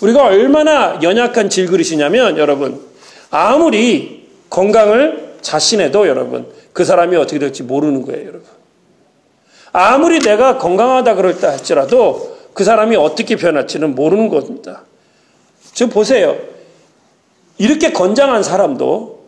우리가 0.00 0.24
얼마나 0.24 0.98
연약한 1.02 1.50
질그릇이냐면 1.50 2.38
여러분 2.38 2.80
아무리 3.30 4.28
건강을 4.48 5.36
자신해도 5.40 6.08
여러분 6.08 6.46
그 6.72 6.84
사람이 6.84 7.16
어떻게 7.16 7.38
될지 7.38 7.62
모르는 7.62 8.02
거예요, 8.02 8.20
여러분. 8.20 8.44
아무리 9.72 10.18
내가 10.20 10.58
건강하다 10.58 11.14
그럴 11.14 11.38
때 11.38 11.46
할지라도 11.46 12.38
그 12.54 12.64
사람이 12.64 12.96
어떻게 12.96 13.36
변할지는 13.36 13.94
모르는 13.94 14.28
겁니다. 14.28 14.82
지금 15.72 15.90
보세요. 15.90 16.36
이렇게 17.58 17.92
건장한 17.92 18.42
사람도 18.42 19.20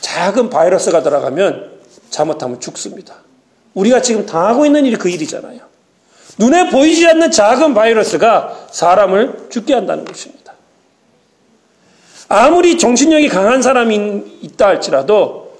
작은 0.00 0.50
바이러스가 0.50 1.02
들어가면 1.02 1.72
잘못하면 2.10 2.60
죽습니다. 2.60 3.16
우리가 3.74 4.00
지금 4.02 4.26
당하고 4.26 4.66
있는 4.66 4.86
일이 4.86 4.96
그 4.96 5.08
일이잖아요. 5.08 5.60
눈에 6.38 6.70
보이지 6.70 7.06
않는 7.06 7.30
작은 7.30 7.74
바이러스가 7.74 8.66
사람을 8.70 9.48
죽게 9.50 9.74
한다는 9.74 10.04
것입니다. 10.04 10.52
아무리 12.28 12.76
정신력이 12.78 13.28
강한 13.28 13.62
사람이 13.62 14.38
있다 14.42 14.66
할지라도 14.66 15.56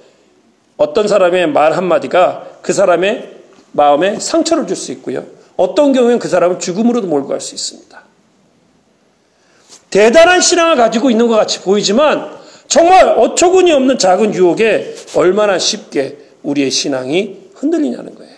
어떤 0.75 1.07
사람의 1.07 1.47
말 1.47 1.73
한마디가 1.73 2.59
그 2.61 2.73
사람의 2.73 3.37
마음에 3.71 4.19
상처를 4.19 4.67
줄 4.67 4.75
수 4.75 4.91
있고요. 4.93 5.25
어떤 5.55 5.93
경우에는 5.93 6.19
그 6.19 6.27
사람을 6.27 6.59
죽음으로도 6.59 7.07
몰고 7.07 7.29
갈 7.29 7.41
수 7.41 7.55
있습니다. 7.55 7.87
대단한 9.89 10.41
신앙을 10.41 10.75
가지고 10.75 11.09
있는 11.09 11.27
것 11.27 11.35
같이 11.35 11.61
보이지만 11.61 12.37
정말 12.67 13.07
어처구니 13.17 13.71
없는 13.71 13.97
작은 13.97 14.33
유혹에 14.33 14.93
얼마나 15.15 15.57
쉽게 15.57 16.17
우리의 16.43 16.69
신앙이 16.69 17.49
흔들리냐는 17.55 18.13
거예요. 18.13 18.37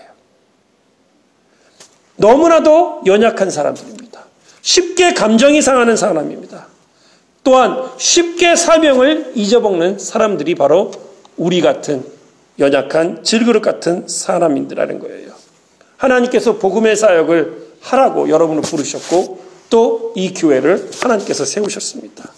너무나도 2.20 3.02
연약한 3.06 3.50
사람들입니다. 3.50 4.26
쉽게 4.62 5.14
감정이 5.14 5.62
상하는 5.62 5.96
사람입니다. 5.96 6.68
또한 7.44 7.84
쉽게 7.98 8.56
사명을 8.56 9.32
잊어먹는 9.36 10.00
사람들이 10.00 10.56
바로 10.56 10.92
우리 11.38 11.62
같은 11.62 12.04
연약한 12.60 13.24
질그릇 13.24 13.62
같은 13.62 14.08
사람인들라는 14.08 15.00
거예요. 15.00 15.30
하나님께서 15.98 16.58
복음의 16.58 16.96
사역을 16.96 17.70
하라고 17.82 18.30
여러분을 18.30 18.62
부르셨고 18.62 19.40
또 19.70 20.10
이 20.16 20.34
교회를 20.34 20.90
하나님께서 21.02 21.46
세우셨습니다. 21.46 22.34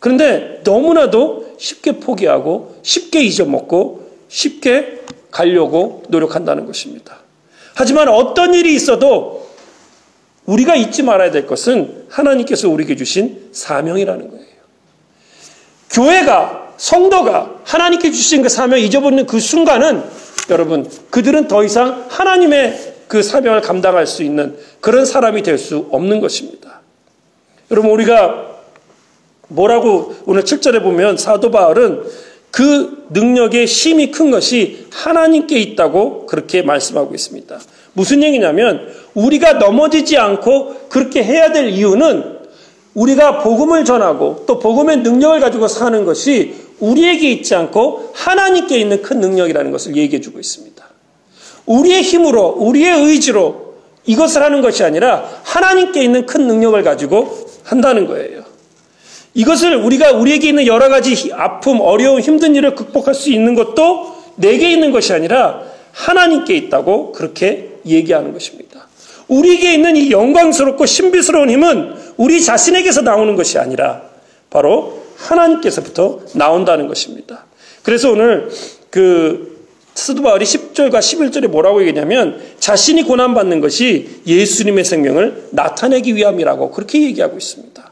그런데 0.00 0.60
너무나도 0.64 1.54
쉽게 1.58 2.00
포기하고 2.00 2.76
쉽게 2.82 3.22
잊어먹고 3.22 4.10
쉽게 4.28 5.02
가려고 5.30 6.02
노력한다는 6.08 6.66
것입니다. 6.66 7.19
하지만 7.74 8.08
어떤 8.08 8.54
일이 8.54 8.74
있어도 8.74 9.48
우리가 10.46 10.74
잊지 10.76 11.02
말아야 11.02 11.30
될 11.30 11.46
것은 11.46 12.06
하나님께서 12.08 12.68
우리에게 12.68 12.96
주신 12.96 13.50
사명이라는 13.52 14.30
거예요. 14.30 14.46
교회가, 15.90 16.74
성도가 16.76 17.60
하나님께 17.64 18.10
주신 18.10 18.42
그 18.42 18.48
사명 18.48 18.78
잊어버리는 18.78 19.26
그 19.26 19.38
순간은 19.38 20.02
여러분, 20.48 20.90
그들은 21.10 21.46
더 21.46 21.62
이상 21.62 22.06
하나님의 22.08 22.94
그 23.06 23.22
사명을 23.22 23.60
감당할 23.60 24.06
수 24.06 24.22
있는 24.22 24.56
그런 24.80 25.04
사람이 25.04 25.42
될 25.42 25.58
수 25.58 25.88
없는 25.90 26.20
것입니다. 26.20 26.80
여러분, 27.70 27.90
우리가 27.90 28.46
뭐라고 29.48 30.14
오늘 30.26 30.42
7절에 30.42 30.82
보면 30.82 31.16
사도 31.16 31.50
바울은 31.50 32.02
그 32.50 33.06
능력의 33.10 33.66
힘이 33.66 34.10
큰 34.10 34.30
것이 34.30 34.86
하나님께 34.90 35.58
있다고 35.58 36.26
그렇게 36.26 36.62
말씀하고 36.62 37.14
있습니다. 37.14 37.60
무슨 37.92 38.22
얘기냐면 38.22 38.88
우리가 39.14 39.54
넘어지지 39.54 40.16
않고 40.16 40.88
그렇게 40.88 41.22
해야 41.22 41.52
될 41.52 41.68
이유는 41.68 42.40
우리가 42.94 43.38
복음을 43.38 43.84
전하고 43.84 44.44
또 44.46 44.58
복음의 44.58 44.98
능력을 44.98 45.38
가지고 45.40 45.68
사는 45.68 46.04
것이 46.04 46.54
우리에게 46.80 47.30
있지 47.30 47.54
않고 47.54 48.10
하나님께 48.14 48.78
있는 48.78 49.02
큰 49.02 49.20
능력이라는 49.20 49.70
것을 49.70 49.96
얘기해 49.96 50.20
주고 50.20 50.40
있습니다. 50.40 50.84
우리의 51.66 52.02
힘으로, 52.02 52.48
우리의 52.58 53.06
의지로 53.06 53.74
이것을 54.06 54.42
하는 54.42 54.60
것이 54.60 54.82
아니라 54.82 55.28
하나님께 55.44 56.02
있는 56.02 56.26
큰 56.26 56.46
능력을 56.46 56.82
가지고 56.82 57.46
한다는 57.62 58.06
거예요. 58.06 58.49
이것을 59.34 59.76
우리가 59.76 60.12
우리에게 60.12 60.48
있는 60.48 60.66
여러 60.66 60.88
가지 60.88 61.30
아픔, 61.32 61.80
어려움, 61.80 62.20
힘든 62.20 62.54
일을 62.54 62.74
극복할 62.74 63.14
수 63.14 63.30
있는 63.30 63.54
것도 63.54 64.16
내게 64.36 64.70
있는 64.72 64.90
것이 64.90 65.12
아니라 65.12 65.62
하나님께 65.92 66.56
있다고 66.56 67.12
그렇게 67.12 67.78
얘기하는 67.86 68.32
것입니다. 68.32 68.88
우리에게 69.28 69.74
있는 69.74 69.96
이 69.96 70.10
영광스럽고 70.10 70.86
신비스러운 70.86 71.50
힘은 71.50 71.94
우리 72.16 72.42
자신에게서 72.42 73.02
나오는 73.02 73.36
것이 73.36 73.58
아니라 73.58 74.02
바로 74.50 75.00
하나님께서부터 75.16 76.20
나온다는 76.34 76.88
것입니다. 76.88 77.44
그래서 77.82 78.10
오늘 78.10 78.50
그 78.90 79.60
사도 79.94 80.22
바울이 80.22 80.44
10절과 80.44 80.98
11절에 80.98 81.48
뭐라고 81.48 81.82
얘기냐면 81.82 82.40
자신이 82.58 83.04
고난받는 83.04 83.60
것이 83.60 84.22
예수님의 84.26 84.84
생명을 84.84 85.48
나타내기 85.50 86.16
위함이라고 86.16 86.70
그렇게 86.70 87.02
얘기하고 87.02 87.36
있습니다. 87.36 87.89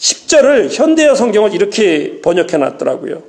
10절을 0.00 0.70
현대어 0.72 1.14
성경을 1.14 1.54
이렇게 1.54 2.20
번역해 2.22 2.56
놨더라고요. 2.56 3.22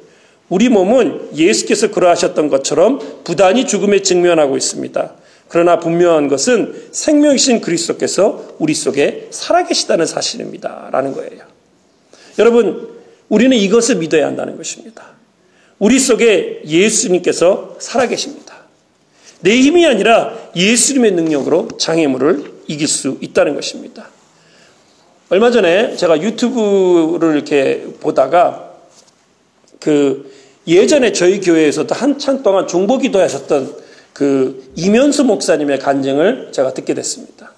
우리 0.49 0.69
몸은 0.69 1.35
예수께서 1.35 1.91
그러하셨던 1.91 2.49
것처럼 2.49 2.99
부단히 3.23 3.65
죽음에 3.65 4.01
직면하고 4.01 4.57
있습니다. 4.57 5.13
그러나 5.47 5.79
분명한 5.79 6.29
것은 6.29 6.73
생명이신 6.91 7.59
그리스도께서 7.59 8.55
우리 8.57 8.73
속에 8.73 9.27
살아계시다는 9.31 10.05
사실입니다. 10.05 10.89
라는 10.91 11.13
거예요. 11.13 11.41
여러분, 12.39 12.89
우리는 13.27 13.55
이것을 13.55 13.97
믿어야 13.97 14.27
한다는 14.27 14.55
것입니다. 14.55 15.11
우리 15.77 15.99
속에 15.99 16.61
예수님께서 16.65 17.75
살아계십니다. 17.79 18.55
내 19.41 19.57
힘이 19.59 19.85
아니라 19.87 20.37
예수님의 20.55 21.11
능력으로 21.11 21.67
장애물을 21.77 22.51
이길 22.67 22.87
수 22.87 23.17
있다는 23.19 23.55
것입니다. 23.55 24.09
얼마 25.31 25.49
전에 25.49 25.95
제가 25.95 26.21
유튜브를 26.21 27.35
이렇게 27.35 27.87
보다가 28.01 28.73
그 29.79 30.29
예전에 30.67 31.13
저희 31.13 31.39
교회에서도 31.39 31.95
한참 31.95 32.43
동안 32.43 32.67
중보기도 32.67 33.17
하셨던 33.21 33.73
그 34.11 34.69
이면수 34.75 35.23
목사님의 35.23 35.79
간증을 35.79 36.49
제가 36.51 36.73
듣게 36.73 36.93
됐습니다. 36.95 37.53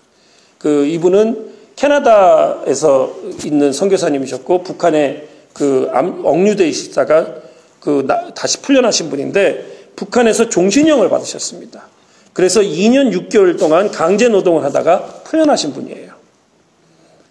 그 0.59 0.85
이분은 0.85 1.53
캐나다에서 1.75 3.15
있는 3.43 3.73
선교사님이셨고 3.73 4.61
북한에 4.61 5.27
그 5.53 5.89
억류돼 5.91 6.69
있다가 6.69 7.37
그 7.79 8.05
다시 8.35 8.61
풀려나신 8.61 9.09
분인데 9.09 9.89
북한에서 9.95 10.47
종신형을 10.47 11.09
받으셨습니다. 11.09 11.87
그래서 12.33 12.61
2년 12.61 13.11
6개월 13.29 13.57
동안 13.57 13.89
강제 13.89 14.29
노동을 14.29 14.63
하다가 14.63 15.23
풀려나신 15.23 15.73
분이에요. 15.73 16.12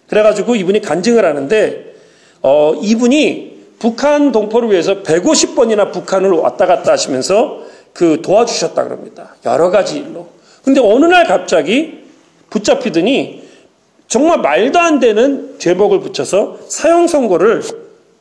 그래가지고 0.07 0.55
이분이 0.55 0.81
간증을 0.81 1.25
하는데 1.25 1.93
어, 2.41 2.73
이분이 2.81 3.53
북한 3.79 4.31
동포를 4.31 4.71
위해서 4.71 5.03
150번이나 5.03 5.91
북한을 5.91 6.31
왔다 6.31 6.65
갔다 6.65 6.93
하시면서 6.93 7.63
그 7.93 8.21
도와주셨다 8.21 8.83
그럽니다. 8.83 9.35
여러 9.45 9.69
가지 9.69 9.97
일로. 9.97 10.27
근데 10.63 10.79
어느 10.79 11.05
날 11.05 11.25
갑자기 11.25 12.03
붙잡히더니 12.49 13.43
정말 14.07 14.39
말도 14.39 14.79
안 14.79 14.99
되는 14.99 15.55
죄목을 15.59 15.99
붙여서 15.99 16.59
사형 16.67 17.07
선고를 17.07 17.63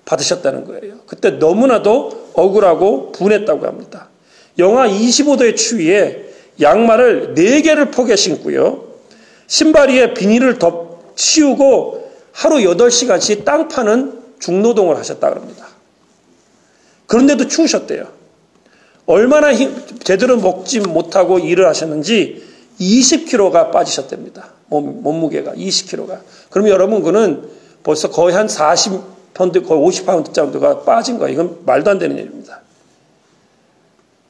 받으셨다는 0.05 0.65
거예요. 0.65 0.95
그때 1.07 1.31
너무나도 1.31 2.31
억울하고 2.35 3.13
분했다고 3.13 3.67
합니다. 3.67 4.09
영하 4.59 4.89
25도의 4.89 5.57
추위에 5.57 6.25
양말을 6.61 7.35
4개를 7.37 7.93
포개 7.93 8.17
신고요. 8.17 8.85
신발 9.47 9.91
위에 9.91 10.15
비닐을 10.15 10.59
덧씌우고 10.59 12.11
하루 12.33 12.57
8시간씩 12.57 13.45
땅 13.45 13.69
파는 13.69 14.21
중노동을 14.41 14.97
하셨다 14.99 15.31
그럽니다. 15.31 15.69
그런데도 17.07 17.47
추우셨대요. 17.47 18.09
얼마나 19.07 19.55
힘, 19.55 19.73
제대로 20.03 20.39
먹지 20.39 20.81
못하고 20.81 21.39
일을 21.39 21.69
하셨는지 21.69 22.45
20kg가 22.81 23.71
빠지셨답니다. 23.71 24.49
몸, 24.67 25.03
몸무게가 25.03 25.53
20kg가. 25.53 26.21
그럼 26.51 26.69
여러분 26.69 27.03
그는 27.03 27.49
벌써 27.85 28.11
거의 28.11 28.35
한 28.35 28.49
40파운드, 28.49 29.67
거의 29.67 29.81
50파운드 29.81 30.33
정도가 30.33 30.81
빠진 30.81 31.19
거예요. 31.19 31.35
이건 31.35 31.59
말도 31.65 31.91
안 31.91 31.99
되는 31.99 32.17
일입니다. 32.17 32.63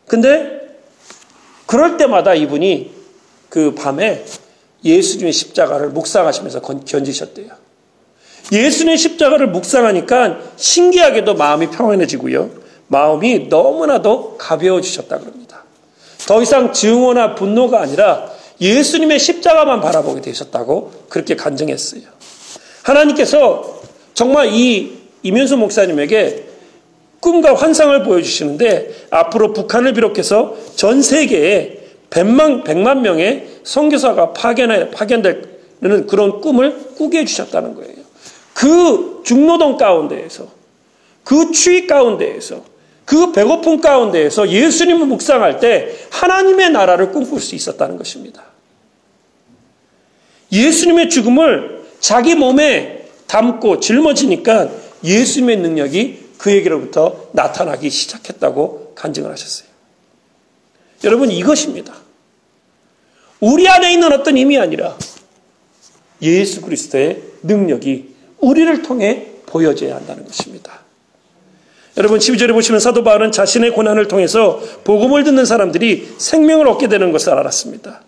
근데 0.09 0.61
그럴 1.65 1.97
때마다 1.97 2.35
이분이 2.35 2.93
그 3.49 3.75
밤에 3.75 4.25
예수님의 4.85 5.33
십자가를 5.33 5.91
묵상하시면서 5.91 6.61
견지셨대요. 6.61 7.49
예수님의 8.51 8.99
십자가를 8.99 9.49
묵상하니까 9.49 10.41
신기하게도 10.57 11.35
마음이 11.35 11.71
평안해지고요. 11.71 12.51
마음이 12.89 13.49
너무나도 13.49 14.37
가벼워지셨다 14.39 15.19
그럽니다. 15.19 15.65
더 16.27 16.43
이상 16.43 16.73
증오나 16.73 17.35
분노가 17.35 17.81
아니라 17.81 18.31
예수님의 18.61 19.19
십자가만 19.19 19.81
바라보게 19.81 20.21
되셨다고 20.21 20.93
그렇게 21.09 21.35
간증했어요. 21.35 22.03
하나님께서 22.83 23.81
정말 24.15 24.53
이 24.53 24.99
이면수 25.23 25.57
목사님에게 25.57 26.45
꿈과 27.21 27.55
환상을 27.55 28.03
보여주시는데 28.03 29.07
앞으로 29.11 29.53
북한을 29.53 29.95
비롯해서 29.95 30.57
전 30.75 31.03
세계에 31.03 31.79
100만, 32.11 32.65
100만 32.65 32.99
명의 32.99 33.49
선교사가 33.65 34.33
파견, 34.33 34.91
파견되는 34.91 36.07
그런 36.07 36.41
꿈을 36.41 36.95
꾸게 36.97 37.21
해주셨다는 37.21 37.75
거예요. 37.75 37.95
그 38.53 39.23
중노동 39.25 39.77
가운데에서, 39.77 40.49
그 41.25 41.53
추위 41.53 41.87
가운데에서, 41.87 42.65
그 43.05 43.33
배고픔 43.33 43.81
가운데에서 43.81 44.49
예수님을 44.49 45.07
묵상할 45.07 45.61
때 45.61 45.95
하나님의 46.11 46.71
나라를 46.71 47.13
꿈꿀 47.13 47.41
수 47.41 47.55
있었다는 47.55 47.97
것입니다. 47.97 48.45
예수님의 50.53 51.09
죽음을 51.11 51.83
자기 52.01 52.35
몸에 52.35 53.07
담고 53.27 53.81
짊어지니까 53.81 54.69
예수님의 55.05 55.57
능력이 55.59 56.23
그에게로부터 56.39 57.29
나타나기 57.33 57.89
시작했다고 57.91 58.93
간증을 58.95 59.31
하셨어요. 59.31 59.69
여러분 61.05 61.31
이것입니다. 61.31 61.95
우리 63.43 63.69
안에 63.69 63.93
있는 63.93 64.13
어떤 64.13 64.39
힘이 64.39 64.57
아니라 64.57 64.97
예수 66.23 66.61
그리스도의 66.61 67.21
능력이 67.43 68.15
우리를 68.39 68.83
통해 68.83 69.27
보여져야 69.47 69.97
한다는 69.97 70.25
것입니다. 70.25 70.81
여러분 71.97 72.21
12절에 72.21 72.53
보시면 72.53 72.79
사도 72.79 73.03
바울은 73.03 73.33
자신의 73.33 73.73
고난을 73.73 74.07
통해서 74.07 74.63
복음을 74.85 75.25
듣는 75.25 75.45
사람들이 75.45 76.15
생명을 76.19 76.69
얻게 76.69 76.87
되는 76.87 77.11
것을 77.11 77.33
알았습니다. 77.33 78.03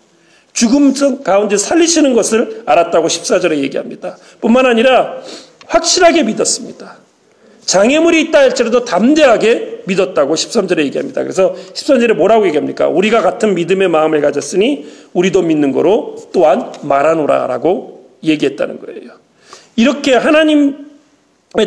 죽음 0.53 0.95
가운데 1.25 1.57
살리시는 1.57 2.15
것을 2.15 2.63
알았다고 2.65 3.09
14절에 3.09 3.57
얘기합니다. 3.57 4.17
뿐만 4.41 4.67
아니라 4.67 5.21
확실하게 5.67 6.23
믿었습니다. 6.23 6.99
장애물이 7.67 8.21
있다 8.23 8.41
할지라도 8.41 8.85
담대하게 8.85 9.83
믿었다고 9.87 10.35
13절에 10.35 10.79
얘기합니다. 10.85 11.23
그래서 11.23 11.55
13절에 11.75 12.15
뭐라고 12.15 12.47
얘기합니까? 12.47 12.89
우리가 12.89 13.23
같은 13.23 13.55
믿음의 13.55 13.89
마음을 13.89 14.21
가졌으니 14.21 14.87
우리도 15.13 15.43
믿는 15.43 15.73
거로 15.73 16.17
또한 16.33 16.73
말하노라라고 16.83 18.09
얘기했다는 18.23 18.81
거예요. 18.81 19.13
이렇게 19.77 20.15
하나님의 20.15 20.77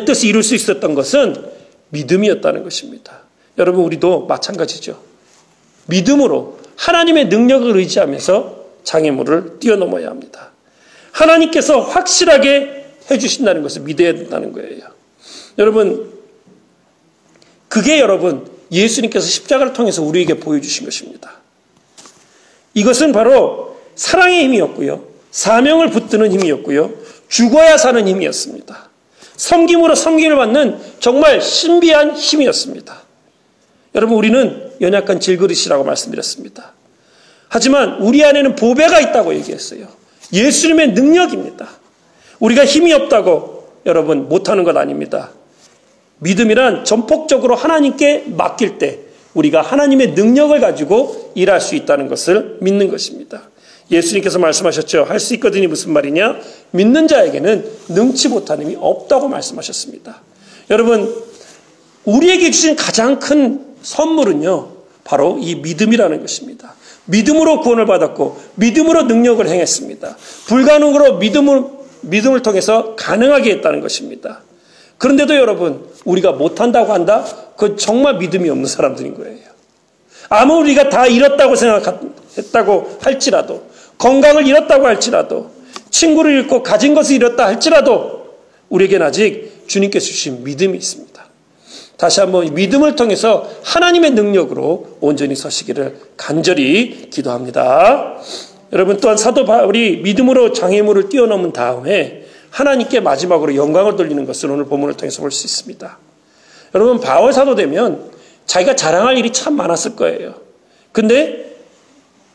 뜻을 0.06 0.28
이룰 0.28 0.42
수 0.42 0.54
있었던 0.54 0.94
것은 0.94 1.36
믿음이었다는 1.90 2.64
것입니다. 2.64 3.20
여러분 3.58 3.84
우리도 3.84 4.26
마찬가지죠. 4.26 5.00
믿음으로 5.86 6.58
하나님의 6.76 7.26
능력을 7.26 7.76
의지하면서 7.76 8.58
장애물을 8.84 9.58
뛰어넘어야 9.58 10.08
합니다. 10.08 10.52
하나님께서 11.12 11.80
확실하게 11.80 12.86
해주신다는 13.10 13.62
것을 13.62 13.82
믿어야 13.82 14.14
된다는 14.14 14.52
거예요. 14.52 14.97
여러분, 15.58 16.12
그게 17.68 18.00
여러분, 18.00 18.48
예수님께서 18.70 19.26
십자가를 19.26 19.72
통해서 19.72 20.02
우리에게 20.02 20.34
보여주신 20.34 20.84
것입니다. 20.84 21.32
이것은 22.74 23.12
바로 23.12 23.76
사랑의 23.94 24.44
힘이었고요. 24.44 25.04
사명을 25.30 25.90
붙드는 25.90 26.32
힘이었고요. 26.32 26.92
죽어야 27.28 27.76
사는 27.76 28.06
힘이었습니다. 28.06 28.88
섬김으로 29.36 29.94
섬김을 29.94 30.36
받는 30.36 30.78
정말 31.00 31.40
신비한 31.40 32.16
힘이었습니다. 32.16 33.02
여러분, 33.94 34.16
우리는 34.16 34.72
연약한 34.80 35.20
질그릇이라고 35.20 35.84
말씀드렸습니다. 35.84 36.72
하지만 37.48 38.00
우리 38.00 38.24
안에는 38.24 38.56
보배가 38.56 39.00
있다고 39.00 39.34
얘기했어요. 39.34 39.88
예수님의 40.32 40.92
능력입니다. 40.92 41.68
우리가 42.38 42.64
힘이 42.64 42.92
없다고 42.92 43.82
여러분 43.86 44.28
못하는 44.28 44.64
것 44.64 44.76
아닙니다. 44.76 45.30
믿음이란 46.20 46.84
전폭적으로 46.84 47.54
하나님께 47.54 48.24
맡길 48.28 48.78
때 48.78 49.00
우리가 49.34 49.62
하나님의 49.62 50.12
능력을 50.12 50.58
가지고 50.60 51.32
일할 51.34 51.60
수 51.60 51.74
있다는 51.74 52.08
것을 52.08 52.58
믿는 52.60 52.88
것입니다. 52.90 53.42
예수님께서 53.90 54.38
말씀하셨죠. 54.38 55.04
할 55.04 55.18
수 55.20 55.34
있거든이 55.34 55.66
무슨 55.66 55.92
말이냐? 55.92 56.36
믿는 56.72 57.08
자에게는 57.08 57.64
능치 57.88 58.28
못한 58.28 58.60
힘이 58.60 58.76
없다고 58.78 59.28
말씀하셨습니다. 59.28 60.20
여러분, 60.70 61.14
우리에게 62.04 62.50
주신 62.50 62.76
가장 62.76 63.18
큰 63.18 63.64
선물은요, 63.82 64.68
바로 65.04 65.38
이 65.40 65.54
믿음이라는 65.54 66.20
것입니다. 66.20 66.74
믿음으로 67.06 67.60
구원을 67.60 67.86
받았고, 67.86 68.38
믿음으로 68.56 69.04
능력을 69.04 69.46
행했습니다. 69.48 70.16
불가능으로 70.46 71.16
믿음을, 71.16 71.64
믿음을 72.02 72.42
통해서 72.42 72.94
가능하게 72.96 73.52
했다는 73.52 73.80
것입니다. 73.80 74.42
그런데도 74.98 75.36
여러분, 75.36 75.88
우리가 76.04 76.32
못한다고 76.32 76.92
한다? 76.92 77.24
그건 77.56 77.76
정말 77.76 78.18
믿음이 78.18 78.50
없는 78.50 78.66
사람들인 78.66 79.14
거예요. 79.14 79.48
아무 80.28 80.56
우리가 80.56 80.88
다 80.90 81.06
잃었다고 81.06 81.56
생각했다고 81.56 82.98
할지라도, 83.00 83.62
건강을 83.96 84.46
잃었다고 84.46 84.86
할지라도, 84.86 85.50
친구를 85.90 86.32
잃고 86.32 86.62
가진 86.62 86.94
것을 86.94 87.16
잃었다 87.16 87.46
할지라도, 87.46 88.18
우리에겐 88.68 89.02
아직 89.02 89.64
주님께서 89.66 90.06
주신 90.06 90.44
믿음이 90.44 90.76
있습니다. 90.76 91.08
다시 91.96 92.20
한번 92.20 92.54
믿음을 92.54 92.94
통해서 92.94 93.50
하나님의 93.64 94.12
능력으로 94.12 94.98
온전히 95.00 95.34
서시기를 95.34 95.96
간절히 96.16 97.10
기도합니다. 97.10 98.16
여러분 98.72 98.98
또한 98.98 99.16
사도 99.16 99.44
바울이 99.44 99.98
믿음으로 99.98 100.52
장애물을 100.52 101.08
뛰어넘은 101.08 101.52
다음에 101.52 102.24
하나님께 102.50 103.00
마지막으로 103.00 103.54
영광을 103.56 103.96
돌리는 103.96 104.24
것을 104.26 104.50
오늘 104.50 104.64
본문을 104.66 104.96
통해서 104.96 105.20
볼 105.20 105.30
수 105.30 105.46
있습니다. 105.46 105.98
여러분 106.74 107.00
바울 107.00 107.32
사도 107.32 107.54
되면 107.54 108.10
자기가 108.46 108.76
자랑할 108.76 109.18
일이 109.18 109.32
참 109.32 109.54
많았을 109.56 109.96
거예요. 109.96 110.34
근데 110.92 111.56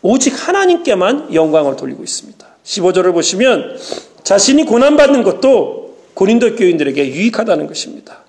오직 0.02 0.48
하나님께만 0.48 1.34
영광을 1.34 1.76
돌리고 1.76 2.04
있습니다. 2.04 2.46
15절을 2.64 3.14
보시면 3.14 3.78
자신이 4.24 4.66
고난받는 4.66 5.24
것도 5.24 5.98
고린도 6.14 6.56
교인들에게 6.56 7.08
유익하다는 7.08 7.68
것입니다. 7.68 8.20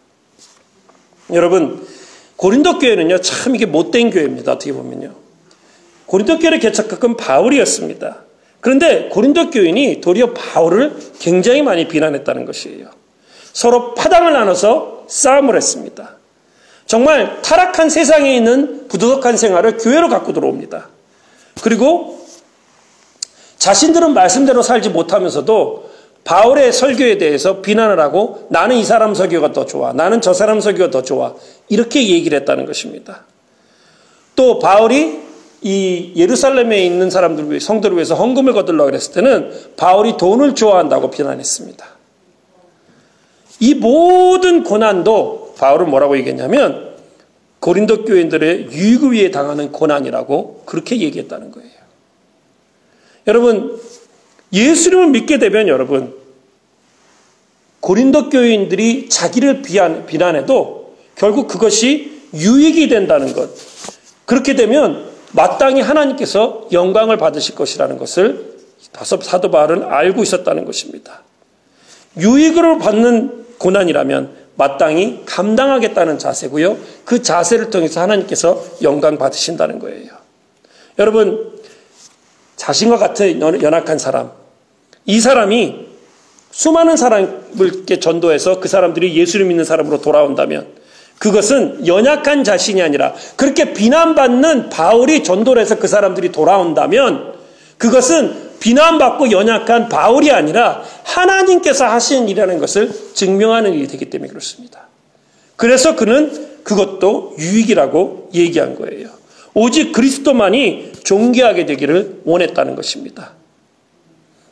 여러분, 1.32 1.86
고린도 2.36 2.78
교회는요, 2.78 3.20
참 3.20 3.54
이게 3.54 3.66
못된 3.66 4.10
교회입니다. 4.10 4.52
어떻게 4.52 4.72
보면요. 4.72 5.14
고린도 6.06 6.38
교회를 6.38 6.58
개척한 6.58 7.16
바울이었습니다. 7.16 8.23
그런데 8.64 9.10
고린도 9.10 9.50
교인이 9.50 10.00
도리어 10.00 10.32
바울을 10.32 10.96
굉장히 11.18 11.60
많이 11.60 11.86
비난했다는 11.86 12.46
것이에요. 12.46 12.86
서로 13.52 13.92
파당을 13.92 14.32
나눠서 14.32 15.04
싸움을 15.06 15.54
했습니다. 15.54 16.16
정말 16.86 17.42
타락한 17.42 17.90
세상에 17.90 18.34
있는 18.34 18.88
부도덕한 18.88 19.36
생활을 19.36 19.76
교회로 19.76 20.08
갖고 20.08 20.32
들어옵니다. 20.32 20.88
그리고 21.62 22.26
자신들은 23.58 24.14
말씀대로 24.14 24.62
살지 24.62 24.88
못하면서도 24.88 25.90
바울의 26.24 26.72
설교에 26.72 27.18
대해서 27.18 27.60
비난을 27.60 28.00
하고 28.00 28.46
나는 28.48 28.76
이 28.76 28.84
사람 28.84 29.14
설교가 29.14 29.52
더 29.52 29.66
좋아. 29.66 29.92
나는 29.92 30.22
저 30.22 30.32
사람 30.32 30.60
설교가 30.60 30.90
더 30.90 31.02
좋아. 31.02 31.34
이렇게 31.68 32.08
얘기를 32.08 32.40
했다는 32.40 32.64
것입니다. 32.64 33.26
또 34.34 34.58
바울이 34.58 35.23
이 35.64 36.12
예루살렘에 36.14 36.84
있는 36.84 37.08
사람들 37.08 37.58
성도를 37.58 37.96
위해서 37.96 38.14
헌금을 38.14 38.52
거둘러 38.52 38.84
그랬을 38.84 39.14
때는 39.14 39.50
바울이 39.78 40.18
돈을 40.18 40.54
좋아한다고 40.54 41.10
비난했습니다. 41.10 41.86
이 43.60 43.74
모든 43.74 44.62
고난도 44.62 45.54
바울은 45.56 45.88
뭐라고 45.88 46.18
얘기했냐면 46.18 46.94
고린도 47.60 48.04
교인들의 48.04 48.72
유익을 48.72 49.12
위해 49.12 49.30
당하는 49.30 49.72
고난이라고 49.72 50.64
그렇게 50.66 51.00
얘기했다는 51.00 51.50
거예요. 51.50 51.70
여러분 53.26 53.80
예수님을 54.52 55.08
믿게 55.08 55.38
되면 55.38 55.68
여러분 55.68 56.14
고린도 57.80 58.28
교인들이 58.28 59.08
자기를 59.08 59.62
비난, 59.62 60.04
비난해도 60.04 60.94
결국 61.14 61.48
그것이 61.48 62.20
유익이 62.34 62.88
된다는 62.88 63.32
것. 63.32 63.48
그렇게 64.26 64.54
되면 64.54 65.13
마땅히 65.34 65.80
하나님께서 65.80 66.68
영광을 66.72 67.16
받으실 67.16 67.54
것이라는 67.54 67.98
것을 67.98 68.54
사도 69.02 69.50
바울은 69.50 69.82
알고 69.82 70.22
있었다는 70.22 70.64
것입니다. 70.64 71.22
유익을 72.16 72.78
받는 72.78 73.44
고난이라면 73.58 74.44
마땅히 74.56 75.22
감당하겠다는 75.26 76.18
자세고요. 76.18 76.78
그 77.04 77.22
자세를 77.22 77.70
통해서 77.70 78.00
하나님께서 78.00 78.64
영광 78.82 79.18
받으신다는 79.18 79.80
거예요. 79.80 80.12
여러분, 81.00 81.52
자신과 82.54 82.98
같은 82.98 83.40
연약한 83.40 83.98
사람, 83.98 84.30
이 85.06 85.18
사람이 85.18 85.86
수많은 86.52 86.96
사람을 86.96 87.86
전도해서 88.00 88.60
그 88.60 88.68
사람들이 88.68 89.16
예수를 89.16 89.46
믿는 89.46 89.64
사람으로 89.64 90.00
돌아온다면 90.00 90.68
그것은 91.18 91.86
연약한 91.86 92.44
자신이 92.44 92.82
아니라 92.82 93.14
그렇게 93.36 93.72
비난받는 93.72 94.68
바울이 94.68 95.22
전도를 95.22 95.62
해서 95.62 95.78
그 95.78 95.88
사람들이 95.88 96.32
돌아온다면 96.32 97.34
그것은 97.78 98.44
비난받고 98.60 99.30
연약한 99.30 99.88
바울이 99.88 100.30
아니라 100.30 100.82
하나님께서 101.04 101.86
하신 101.86 102.28
일이라는 102.28 102.58
것을 102.58 102.90
증명하는 103.14 103.74
일이 103.74 103.86
되기 103.86 104.10
때문에 104.10 104.28
그렇습니다. 104.28 104.88
그래서 105.56 105.94
그는 105.94 106.62
그것도 106.64 107.36
유익이라고 107.38 108.30
얘기한 108.34 108.74
거예요. 108.76 109.08
오직 109.52 109.92
그리스도만이 109.92 110.92
존귀하게 111.04 111.66
되기를 111.66 112.22
원했다는 112.24 112.74
것입니다. 112.74 113.32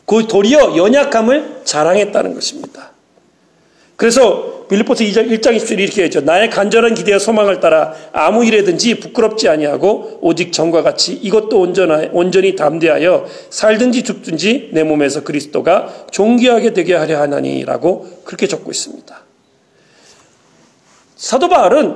그 0.07 0.27
도리어 0.29 0.77
연약함을 0.77 1.63
자랑했다는 1.65 2.35
것입니다. 2.35 2.92
그래서 4.03 4.65
빌리포스 4.69 5.05
2장 5.05 5.31
1장 5.31 5.57
20절 5.57 5.79
이렇게 5.79 6.03
했죠. 6.03 6.23
나의 6.23 6.51
간절한 6.51 6.97
기대와 6.97 7.21
소망을 7.21 7.61
따라 7.61 7.95
아무 8.13 8.45
일에든지 8.45 8.99
부끄럽지 8.99 9.49
아니하고 9.49 10.19
오직 10.21 10.53
전과 10.53 10.83
같이 10.83 11.13
이것도 11.13 11.61
온전하, 11.61 12.09
온전히 12.11 12.57
담대하여 12.57 13.27
살든지 13.51 14.03
죽든지 14.03 14.71
내 14.73 14.83
몸에서 14.83 15.23
그리스도가 15.23 16.07
존귀하게 16.11 16.73
되게 16.73 16.97
하려 16.97 17.21
하나니라고 17.21 18.23
그렇게 18.25 18.49
적고 18.49 18.73
있습니다. 18.73 19.23
사도 21.15 21.49
바울은 21.49 21.95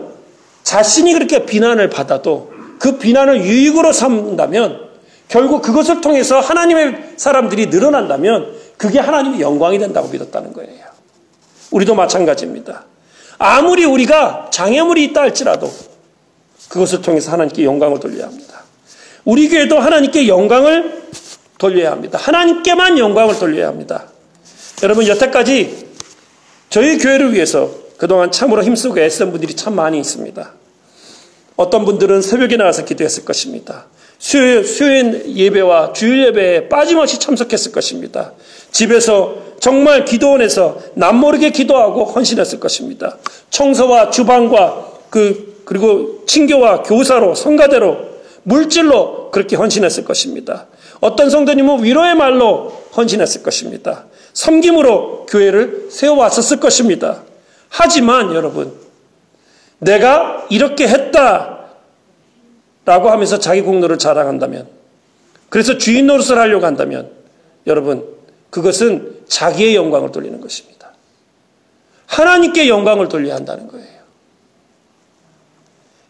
자신이 0.62 1.12
그렇게 1.12 1.44
비난을 1.44 1.90
받아도 1.90 2.52
그 2.78 2.98
비난을 2.98 3.42
유익으로 3.44 3.92
삼는다면 3.92 4.78
결국 5.26 5.60
그것을 5.60 6.02
통해서 6.02 6.38
하나님의 6.38 7.14
사람들이 7.16 7.66
늘어난다면 7.66 8.54
그게 8.76 9.00
하나님의 9.00 9.40
영광이 9.40 9.80
된다고 9.80 10.06
믿었다는 10.06 10.52
거예요. 10.52 10.85
우리도 11.70 11.94
마찬가지입니다. 11.94 12.84
아무리 13.38 13.84
우리가 13.84 14.50
장애물이 14.52 15.04
있다 15.04 15.22
할지라도 15.22 15.72
그것을 16.68 17.02
통해서 17.02 17.30
하나님께 17.32 17.64
영광을 17.64 18.00
돌려야 18.00 18.26
합니다. 18.26 18.62
우리 19.24 19.48
교회도 19.48 19.78
하나님께 19.78 20.28
영광을 20.28 21.02
돌려야 21.58 21.90
합니다. 21.90 22.18
하나님께만 22.18 22.98
영광을 22.98 23.38
돌려야 23.38 23.68
합니다. 23.68 24.04
여러분, 24.82 25.06
여태까지 25.06 25.86
저희 26.70 26.98
교회를 26.98 27.32
위해서 27.32 27.70
그동안 27.96 28.30
참으로 28.30 28.62
힘쓰고 28.62 28.98
애쓴 29.00 29.32
분들이 29.32 29.54
참 29.54 29.74
많이 29.74 29.98
있습니다. 29.98 30.52
어떤 31.56 31.84
분들은 31.84 32.20
새벽에 32.20 32.56
나와서 32.56 32.84
기도했을 32.84 33.24
것입니다. 33.24 33.86
수요, 34.18 34.62
수요일 34.62 35.24
예배와 35.34 35.92
주일 35.92 36.24
예배에 36.26 36.68
빠짐없이 36.68 37.18
참석했을 37.18 37.72
것입니다. 37.72 38.32
집에서 38.70 39.45
정말 39.60 40.04
기도원에서 40.04 40.78
남모르게 40.94 41.50
기도하고 41.50 42.04
헌신했을 42.04 42.60
것입니다. 42.60 43.16
청소와 43.50 44.10
주방과 44.10 44.86
그, 45.10 45.62
그리고 45.64 46.24
친교와 46.26 46.82
교사로, 46.82 47.34
성가대로, 47.34 47.98
물질로 48.42 49.30
그렇게 49.30 49.56
헌신했을 49.56 50.04
것입니다. 50.04 50.66
어떤 51.00 51.30
성도님은 51.30 51.82
위로의 51.84 52.14
말로 52.14 52.72
헌신했을 52.96 53.42
것입니다. 53.42 54.04
섬김으로 54.32 55.26
교회를 55.26 55.88
세워왔었을 55.90 56.60
것입니다. 56.60 57.22
하지만 57.68 58.34
여러분, 58.34 58.72
내가 59.78 60.46
이렇게 60.48 60.86
했다 60.88 61.58
라고 62.84 63.10
하면서 63.10 63.38
자기 63.38 63.62
공로를 63.62 63.98
자랑한다면, 63.98 64.68
그래서 65.48 65.76
주인 65.76 66.06
노릇을 66.06 66.38
하려고 66.38 66.66
한다면, 66.66 67.10
여러분, 67.66 68.15
그것은 68.56 69.16
자기의 69.28 69.74
영광을 69.74 70.10
돌리는 70.12 70.40
것입니다. 70.40 70.94
하나님께 72.06 72.70
영광을 72.70 73.06
돌려야 73.06 73.34
한다는 73.34 73.68
거예요. 73.68 73.86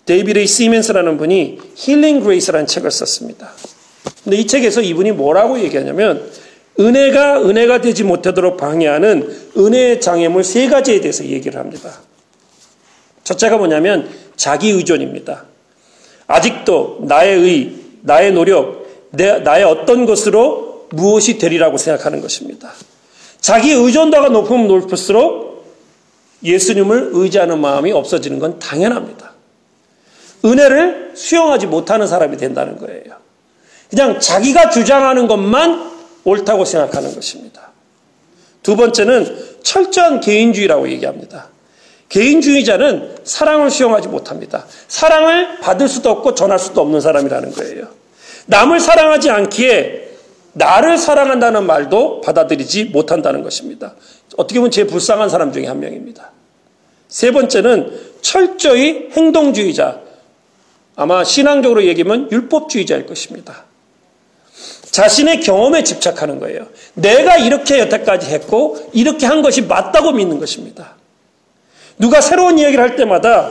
데이비드 0.05 0.47
시멘스라는 0.47 1.19
분이 1.19 1.59
Healing 1.75 2.21
Grace라는 2.21 2.69
책을 2.69 2.93
썼습니다. 2.93 3.51
근데 4.23 4.37
이 4.37 4.47
책에서 4.47 4.81
이분이 4.81 5.11
뭐라고 5.13 5.59
얘기하냐면 5.59 6.31
은혜가 6.79 7.43
은혜가 7.43 7.81
되지 7.81 8.05
못하도록 8.05 8.57
방해하는 8.57 9.51
은혜의 9.57 10.01
장애물 10.01 10.45
세 10.45 10.69
가지에 10.69 11.01
대해서 11.01 11.25
얘기를 11.25 11.59
합니다. 11.59 11.99
첫째가 13.25 13.57
뭐냐면 13.57 14.09
자기 14.37 14.71
의존입니다. 14.71 15.47
아직도 16.29 17.01
나의 17.09 17.41
의, 17.41 17.75
나의 18.03 18.33
노력, 18.33 18.87
내, 19.11 19.41
나의 19.41 19.65
어떤 19.65 20.07
것으로 20.07 20.66
무엇이 20.91 21.39
되리라고 21.39 21.79
생각하는 21.79 22.21
것입니다. 22.21 22.73
자기 23.41 23.73
의존도가 23.73 24.29
높으면 24.29 24.69
높을수록 24.69 25.65
예수님을 26.43 27.11
의지하는 27.13 27.61
마음이 27.61 27.93
없어지는 27.93 28.39
건 28.39 28.59
당연합니다. 28.59 29.33
은혜를 30.45 31.13
수용하지 31.15 31.67
못하는 31.67 32.07
사람이 32.07 32.37
된다는 32.37 32.79
거예요. 32.79 33.17
그냥 33.91 34.21
자기가 34.21 34.71
주장하는 34.71 35.27
것만 35.27 35.91
옳다고 36.25 36.65
생각하는 36.65 37.15
것입니다. 37.15 37.71
두 38.63 38.77
번째는 38.77 39.61
철저한 39.63 40.21
개인주의라고 40.21 40.89
얘기합니다. 40.91 41.49
개인주의자는 42.09 43.17
사랑을 43.25 43.71
수용하지 43.71 44.09
못합니다. 44.09 44.67
사랑을 44.89 45.61
받을 45.61 45.89
수도 45.89 46.11
없고 46.11 46.35
전할 46.35 46.59
수도 46.59 46.81
없는 46.81 47.01
사람이라는 47.01 47.53
거예요. 47.53 47.87
남을 48.47 48.81
사랑하지 48.81 49.31
않기에 49.31 50.06
나를 50.57 50.97
사랑한다는 50.97 51.67
말도 51.67 52.23
받아들이지 52.23 52.87
못한다는 52.87 53.43
것입니다. 53.43 53.95
어떻게 54.39 54.59
보면 54.59 54.71
제일 54.71 54.87
불쌍한 54.87 55.29
사람 55.29 55.53
중에 55.53 55.67
한 55.67 55.81
명입니다. 55.81 56.33
세 57.09 57.31
번째는 57.31 57.93
철저히 58.23 59.11
행동주의자. 59.13 60.01
아마 60.97 61.25
신앙적으로 61.25 61.85
얘기하면 61.85 62.33
율법주의자일 62.33 63.05
것입니다. 63.05 63.65
자신의 64.91 65.43
경험에 65.43 65.85
집착하는 65.85 66.41
거예요. 66.41 66.67
내가 66.95 67.37
이렇게 67.37 67.79
여태까지 67.81 68.31
했고 68.31 68.79
이렇게 68.95 69.27
한 69.27 69.43
것이 69.43 69.61
맞다고 69.61 70.13
믿는 70.13 70.39
것입니다. 70.39 70.97
누가 71.99 72.23
새로운 72.23 72.59
이야기를 72.59 72.83
할 72.83 72.97
때마다 72.97 73.51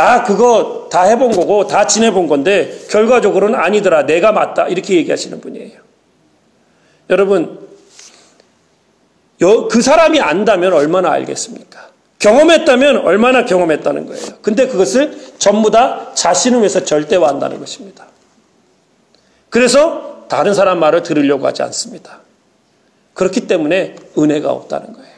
아, 0.00 0.22
그거 0.24 0.88
다 0.90 1.02
해본 1.02 1.32
거고 1.32 1.66
다 1.66 1.86
지내본 1.86 2.26
건데 2.26 2.78
결과적으로는 2.90 3.58
아니더라. 3.58 4.06
내가 4.06 4.32
맞다. 4.32 4.66
이렇게 4.68 4.96
얘기하시는 4.96 5.40
분이에요. 5.40 5.78
여러분, 7.10 7.68
그 9.38 9.82
사람이 9.82 10.20
안다면 10.20 10.72
얼마나 10.72 11.10
알겠습니까? 11.10 11.90
경험했다면 12.18 12.98
얼마나 12.98 13.44
경험했다는 13.44 14.06
거예요. 14.06 14.26
근데 14.42 14.66
그것을 14.68 15.18
전부 15.38 15.70
다 15.70 16.12
자신을 16.14 16.60
위해서 16.60 16.84
절대화한다는 16.84 17.58
것입니다. 17.60 18.06
그래서 19.48 20.26
다른 20.28 20.54
사람 20.54 20.78
말을 20.80 21.02
들으려고 21.02 21.46
하지 21.46 21.62
않습니다. 21.62 22.20
그렇기 23.14 23.46
때문에 23.46 23.96
은혜가 24.16 24.50
없다는 24.50 24.92
거예요. 24.92 25.10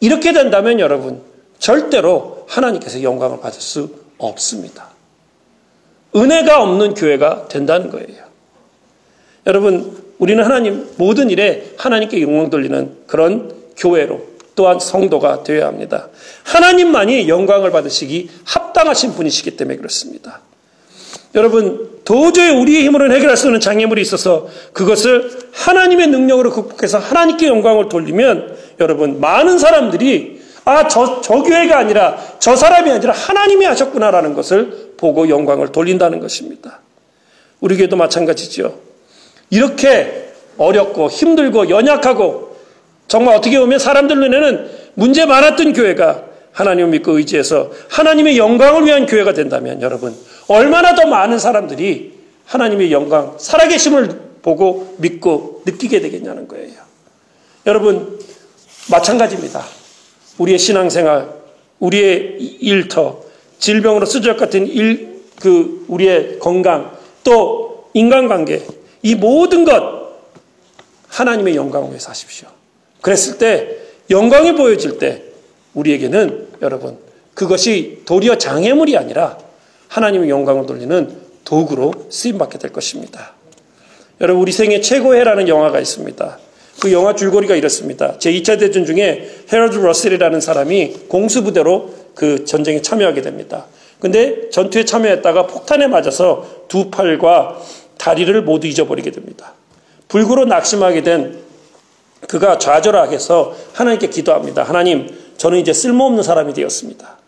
이렇게 0.00 0.32
된다면 0.32 0.80
여러분, 0.80 1.22
절대로 1.60 2.46
하나님께서 2.48 3.02
영광을 3.02 3.38
받을 3.40 3.60
수 3.60 3.94
없습니다. 4.18 4.88
은혜가 6.16 6.62
없는 6.62 6.94
교회가 6.94 7.46
된다는 7.48 7.90
거예요. 7.90 8.24
여러분, 9.46 10.02
우리는 10.18 10.42
하나님 10.42 10.88
모든 10.96 11.30
일에 11.30 11.72
하나님께 11.76 12.20
영광 12.22 12.50
돌리는 12.50 13.04
그런 13.06 13.54
교회로 13.76 14.28
또한 14.56 14.80
성도가 14.80 15.44
되어야 15.44 15.66
합니다. 15.66 16.08
하나님만이 16.44 17.28
영광을 17.28 17.70
받으시기 17.70 18.28
합당하신 18.44 19.12
분이시기 19.12 19.56
때문에 19.56 19.76
그렇습니다. 19.76 20.40
여러분, 21.34 22.00
도저히 22.04 22.50
우리의 22.50 22.84
힘으로는 22.84 23.14
해결할 23.14 23.36
수 23.36 23.46
없는 23.46 23.60
장애물이 23.60 24.02
있어서 24.02 24.48
그것을 24.72 25.30
하나님의 25.52 26.08
능력으로 26.08 26.50
극복해서 26.50 26.98
하나님께 26.98 27.46
영광을 27.46 27.88
돌리면 27.88 28.56
여러분, 28.80 29.20
많은 29.20 29.58
사람들이 29.58 30.39
아, 30.64 30.88
저, 30.88 31.20
저 31.20 31.42
교회가 31.42 31.78
아니라 31.78 32.18
저 32.38 32.54
사람이 32.54 32.90
아니라 32.90 33.12
하나님이 33.12 33.64
하셨구나라는 33.64 34.34
것을 34.34 34.94
보고 34.96 35.28
영광을 35.28 35.72
돌린다는 35.72 36.20
것입니다. 36.20 36.80
우리 37.60 37.76
교회도 37.76 37.96
마찬가지죠. 37.96 38.78
이렇게 39.50 40.32
어렵고 40.58 41.08
힘들고 41.08 41.70
연약하고 41.70 42.56
정말 43.08 43.36
어떻게 43.36 43.58
보면 43.58 43.78
사람들 43.78 44.18
눈에는 44.20 44.70
문제 44.94 45.26
많았던 45.26 45.72
교회가 45.72 46.24
하나님을 46.52 46.90
믿고 46.90 47.18
의지해서 47.18 47.70
하나님의 47.88 48.38
영광을 48.38 48.84
위한 48.84 49.06
교회가 49.06 49.32
된다면 49.32 49.80
여러분 49.82 50.14
얼마나 50.48 50.94
더 50.94 51.06
많은 51.06 51.38
사람들이 51.38 52.20
하나님의 52.46 52.92
영광, 52.92 53.36
살아계심을 53.38 54.20
보고 54.42 54.96
믿고 54.98 55.62
느끼게 55.64 56.00
되겠냐는 56.00 56.48
거예요. 56.48 56.80
여러분 57.66 58.18
마찬가지입니다. 58.90 59.79
우리의 60.40 60.58
신앙생활, 60.58 61.28
우리의 61.80 62.38
일터, 62.60 63.22
질병으로 63.58 64.06
쓰질 64.06 64.36
같은 64.36 64.66
일, 64.66 65.20
그 65.38 65.84
우리의 65.88 66.38
건강, 66.38 66.96
또 67.22 67.90
인간관계, 67.92 68.66
이 69.02 69.14
모든 69.14 69.64
것 69.64 70.00
하나님의 71.08 71.56
영광을 71.56 71.90
위해서 71.90 72.10
하십시오. 72.10 72.48
그랬을 73.02 73.38
때 73.38 73.68
영광이 74.08 74.54
보여질 74.54 74.98
때 74.98 75.22
우리에게는 75.74 76.48
여러분 76.62 76.98
그것이 77.34 78.02
도리어 78.04 78.38
장애물이 78.38 78.96
아니라 78.96 79.38
하나님의 79.88 80.30
영광을 80.30 80.66
돌리는 80.66 81.16
도구로 81.44 82.06
쓰임받게 82.10 82.58
될 82.58 82.72
것입니다. 82.72 83.34
여러분 84.20 84.42
우리 84.42 84.52
생애 84.52 84.80
최고해라는 84.80 85.48
영화가 85.48 85.80
있습니다. 85.80 86.38
그 86.80 86.92
영화 86.92 87.14
줄거리가 87.14 87.56
이렇습니다. 87.56 88.16
제2차 88.18 88.58
대전 88.58 88.86
중에 88.86 89.28
헤럴드 89.52 89.76
러셀이라는 89.76 90.40
사람이 90.40 90.94
공수부대로 91.08 91.94
그 92.14 92.44
전쟁에 92.44 92.80
참여하게 92.80 93.22
됩니다. 93.22 93.66
근데 94.00 94.48
전투에 94.50 94.84
참여했다가 94.84 95.46
폭탄에 95.46 95.86
맞아서 95.86 96.46
두 96.68 96.90
팔과 96.90 97.60
다리를 97.98 98.42
모두 98.42 98.66
잊어버리게 98.66 99.10
됩니다. 99.10 99.52
불구로 100.08 100.46
낙심하게 100.46 101.02
된 101.02 101.38
그가 102.26 102.58
좌절하게서 102.58 103.56
하나님께 103.74 104.08
기도합니다. 104.08 104.62
하나님, 104.62 105.14
저는 105.36 105.58
이제 105.58 105.72
쓸모없는 105.72 106.22
사람이 106.22 106.54
되었습니다. 106.54 107.18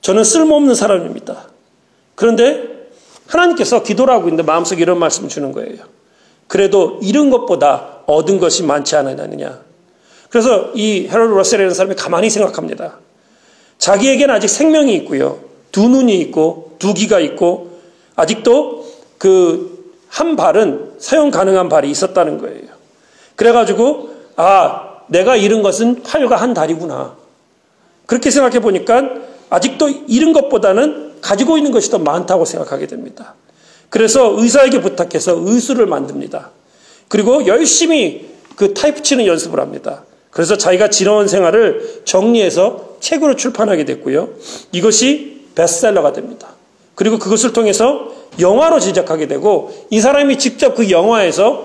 저는 0.00 0.24
쓸모없는 0.24 0.74
사람입니다. 0.74 1.48
그런데 2.16 2.62
하나님께서 3.26 3.82
기도를 3.82 4.12
하고 4.12 4.24
있는데 4.24 4.42
마음속에 4.42 4.82
이런 4.82 4.98
말씀을 4.98 5.28
주는 5.28 5.52
거예요. 5.52 5.84
그래도 6.48 6.98
잃은 7.02 7.30
것보다 7.30 7.99
얻은 8.14 8.38
것이 8.38 8.62
많지 8.62 8.96
않느냐. 8.96 9.60
그래서 10.28 10.70
이 10.74 11.08
헤럴드 11.10 11.34
러셀이라는 11.34 11.74
사람이 11.74 11.96
가만히 11.96 12.30
생각합니다. 12.30 12.98
자기에게는 13.78 14.34
아직 14.34 14.48
생명이 14.48 14.94
있고요. 14.96 15.40
두 15.72 15.88
눈이 15.88 16.18
있고 16.20 16.76
두 16.78 16.94
귀가 16.94 17.20
있고 17.20 17.80
아직도 18.16 18.86
그 19.18 19.80
한 20.10 20.34
발은 20.36 20.94
사용 20.98 21.30
가능한 21.30 21.68
발이 21.68 21.88
있었다는 21.90 22.38
거예요. 22.38 22.64
그래가지고 23.36 24.10
아 24.36 24.98
내가 25.06 25.36
잃은 25.36 25.62
것은 25.62 26.02
팔과 26.02 26.36
한 26.36 26.52
다리구나. 26.52 27.16
그렇게 28.06 28.30
생각해 28.30 28.60
보니까 28.60 29.02
아직도 29.48 29.88
잃은 30.08 30.32
것보다는 30.32 31.20
가지고 31.20 31.56
있는 31.56 31.70
것이 31.70 31.90
더 31.90 31.98
많다고 31.98 32.44
생각하게 32.44 32.86
됩니다. 32.88 33.34
그래서 33.88 34.34
의사에게 34.36 34.80
부탁해서 34.80 35.36
의수를 35.38 35.86
만듭니다. 35.86 36.50
그리고 37.10 37.44
열심히 37.48 38.30
그 38.54 38.72
타이프 38.72 39.02
치는 39.02 39.26
연습을 39.26 39.58
합니다. 39.58 40.04
그래서 40.30 40.56
자기가 40.56 40.90
지나온 40.90 41.26
생활을 41.26 42.02
정리해서 42.04 42.94
책으로 43.00 43.34
출판하게 43.34 43.84
됐고요. 43.84 44.28
이것이 44.70 45.42
베스트셀러가 45.56 46.12
됩니다. 46.12 46.54
그리고 46.94 47.18
그것을 47.18 47.52
통해서 47.52 48.12
영화로 48.38 48.78
제작하게 48.78 49.26
되고 49.26 49.72
이 49.90 50.00
사람이 50.00 50.38
직접 50.38 50.76
그 50.76 50.88
영화에서 50.90 51.64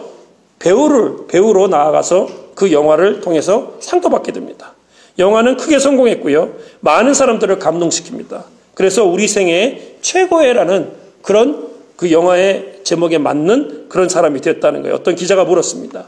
배우를 0.58 1.28
배우로 1.28 1.68
나아가서 1.68 2.28
그 2.56 2.72
영화를 2.72 3.22
통해서 3.22 3.76
상도 3.80 4.10
받게 4.10 4.32
됩니다. 4.32 4.74
영화는 5.20 5.58
크게 5.58 5.78
성공했고요. 5.78 6.54
많은 6.80 7.14
사람들을 7.14 7.60
감동시킵니다. 7.60 8.46
그래서 8.74 9.06
우리 9.06 9.28
생애 9.28 9.98
최고의라는 10.02 10.92
그런 11.22 11.68
그 11.98 12.12
영화의 12.12 12.75
제목에 12.86 13.18
맞는 13.18 13.90
그런 13.90 14.08
사람이 14.08 14.40
됐다는 14.40 14.84
거예요. 14.84 14.96
어떤 14.96 15.16
기자가 15.16 15.44
물었습니다. 15.44 16.06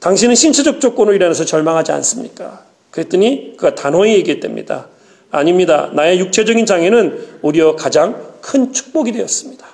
당신은 0.00 0.34
신체적 0.34 0.80
조건으로 0.80 1.16
인해서 1.16 1.44
절망하지 1.44 1.92
않습니까? 1.92 2.62
그랬더니 2.90 3.54
그가 3.56 3.74
단호히 3.74 4.14
얘기했답니다. 4.14 4.86
아닙니다. 5.30 5.90
나의 5.92 6.20
육체적인 6.20 6.64
장애는 6.64 7.40
오히려 7.42 7.76
가장 7.76 8.24
큰 8.40 8.72
축복이 8.72 9.12
되었습니다. 9.12 9.66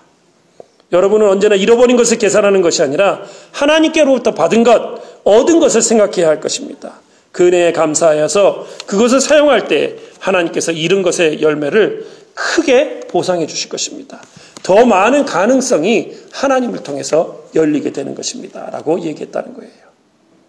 여러분은 0.92 1.28
언제나 1.28 1.54
잃어버린 1.54 1.96
것을 1.96 2.18
계산하는 2.18 2.62
것이 2.62 2.82
아니라 2.82 3.22
하나님께로부터 3.52 4.32
받은 4.34 4.64
것, 4.64 5.00
얻은 5.24 5.60
것을 5.60 5.82
생각해야 5.82 6.28
할 6.28 6.40
것입니다. 6.40 7.00
그 7.32 7.46
은혜에 7.46 7.72
감사하여서 7.72 8.66
그것을 8.86 9.20
사용할 9.20 9.68
때 9.68 9.96
하나님께서 10.18 10.72
잃은 10.72 11.02
것의 11.02 11.42
열매를 11.42 12.06
크게 12.34 13.00
보상해 13.08 13.46
주실 13.46 13.68
것입니다. 13.68 14.22
더 14.62 14.84
많은 14.86 15.24
가능성이 15.24 16.16
하나님을 16.32 16.82
통해서 16.82 17.44
열리게 17.54 17.92
되는 17.92 18.14
것입니다. 18.14 18.70
라고 18.70 19.00
얘기했다는 19.00 19.54
거예요. 19.54 19.72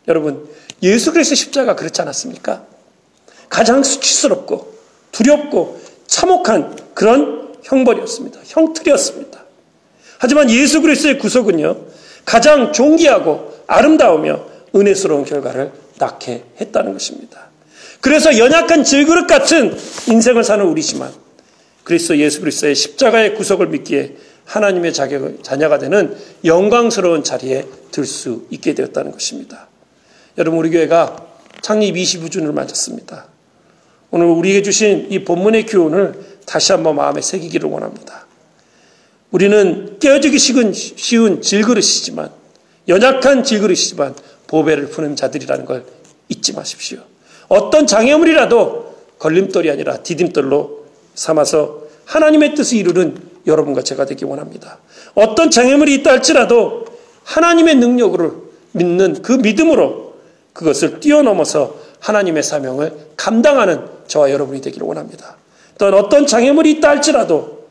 여러분, 0.08 0.48
예수 0.82 1.12
그리스도의 1.12 1.38
십자가 1.38 1.76
그렇지 1.76 2.02
않았습니까? 2.02 2.64
가장 3.50 3.84
수치스럽고 3.84 4.74
두렵고 5.12 5.80
참혹한 6.08 6.78
그런 6.94 7.54
형벌이었습니다. 7.64 8.40
형틀이었습니다. 8.46 9.44
하지만 10.20 10.50
예수 10.50 10.82
그리스도의 10.82 11.18
구속은요, 11.20 11.78
가장 12.26 12.72
존귀하고 12.72 13.54
아름다우며 13.68 14.46
은혜스러운 14.76 15.26
결과를 15.26 15.72
낳게 16.00 16.44
했다는 16.60 16.94
것입니다. 16.94 17.48
그래서 18.02 18.38
연약한 18.38 18.84
질그릇 18.84 19.28
같은 19.28 19.78
인생을 20.08 20.44
사는 20.44 20.66
우리지만 20.66 21.12
그리스도 21.84 22.18
예수 22.18 22.40
그리스도의 22.40 22.76
십자가의 22.76 23.36
구속을 23.36 23.68
믿기에 23.68 24.16
하나님의 24.46 24.94
자녀가 24.94 25.78
되는 25.78 26.16
영광스러운 26.44 27.24
자리에 27.24 27.66
들 27.92 28.06
수 28.06 28.46
있게 28.50 28.74
되었다는 28.74 29.12
것입니다. 29.12 29.68
여러분 30.38 30.60
우리 30.60 30.70
교회가 30.70 31.28
창립 31.62 31.96
25주년을 31.96 32.52
맞았습니다. 32.54 33.28
오늘 34.12 34.28
우리에게 34.28 34.62
주신 34.62 35.08
이 35.10 35.24
본문의 35.24 35.66
교훈을 35.66 36.14
다시 36.46 36.72
한번 36.72 36.96
마음에 36.96 37.22
새기기를 37.22 37.70
원합니다. 37.70 38.28
우리는 39.32 39.98
깨어지기 40.00 40.38
쉬운 40.38 41.42
질그릇이지만 41.42 42.30
연약한 42.88 43.44
질그릇이지만 43.44 44.16
보배를 44.48 44.90
푸는 44.90 45.16
자들이라는 45.16 45.66
걸 45.66 45.86
잊지 46.30 46.54
마십시오. 46.54 47.00
어떤 47.48 47.88
장애물이라도 47.88 48.96
걸림돌이 49.20 49.72
아니라 49.72 50.04
디딤돌로 50.04 50.83
삼아서 51.16 51.84
하나님의 52.06 52.56
뜻을 52.56 52.78
이루는 52.78 53.18
여러분과 53.46 53.82
제가 53.84 54.06
되기 54.06 54.26
원합니다. 54.26 54.80
어떤 55.16 55.52
장애물이 55.52 55.96
있다 55.96 56.12
할지라도 56.12 56.86
하나님의 57.24 57.76
능력으로 57.76 58.44
믿는 58.72 59.22
그 59.22 59.34
믿음으로 59.34 60.14
그것을 60.54 61.00
뛰어넘어서 61.00 61.76
하나님의 62.00 62.44
사명을 62.44 62.94
감당하는 63.16 63.86
저와 64.08 64.32
여러분이 64.32 64.62
되기를 64.62 64.86
원합니다. 64.86 65.38
또한 65.78 65.94
어떤 65.94 66.28
장애물이 66.28 66.72
있다 66.72 66.90
할지라도 66.90 67.68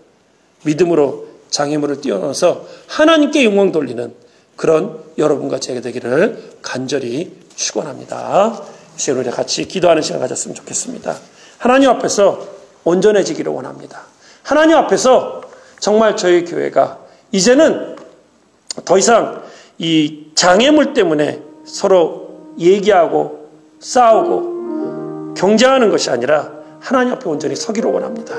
믿음으로 0.65 1.27
장애물을 1.51 2.01
뛰어넘어서 2.01 2.67
하나님께 2.89 3.45
영광 3.45 3.73
돌리는 3.73 4.15
그런 4.57 4.99
여러분과 5.19 5.61
제가 5.61 5.81
되기를 5.81 6.53
간절히 6.63 7.33
축원합니다. 7.55 8.63
이제 8.95 9.13
우리 9.13 9.31
같이 9.31 9.67
기도하는 9.67 10.03
시간 10.03 10.21
가졌으면 10.21 10.55
좋겠습니다. 10.55 11.17
하나님 11.59 11.91
앞에서 11.91 12.47
온전해지기를 12.85 13.53
원합니다. 13.53 14.03
하나님 14.43 14.77
앞에서 14.77 15.43
정말 15.79 16.17
저희 16.17 16.45
교회가 16.45 16.99
이제는 17.33 17.97
더 18.85 18.99
이상 18.99 19.43
이 19.79 20.27
장애물 20.35 20.95
때문에 20.95 21.43
서로 21.65 22.55
얘기하고 22.59 23.49
싸우고 23.81 25.35
경쟁하는 25.35 25.91
것이 25.91 26.11
아니라 26.11 26.51
하나님 26.81 27.15
앞에 27.15 27.29
온전히 27.29 27.57
서기를 27.57 27.91
원합니다. 27.91 28.31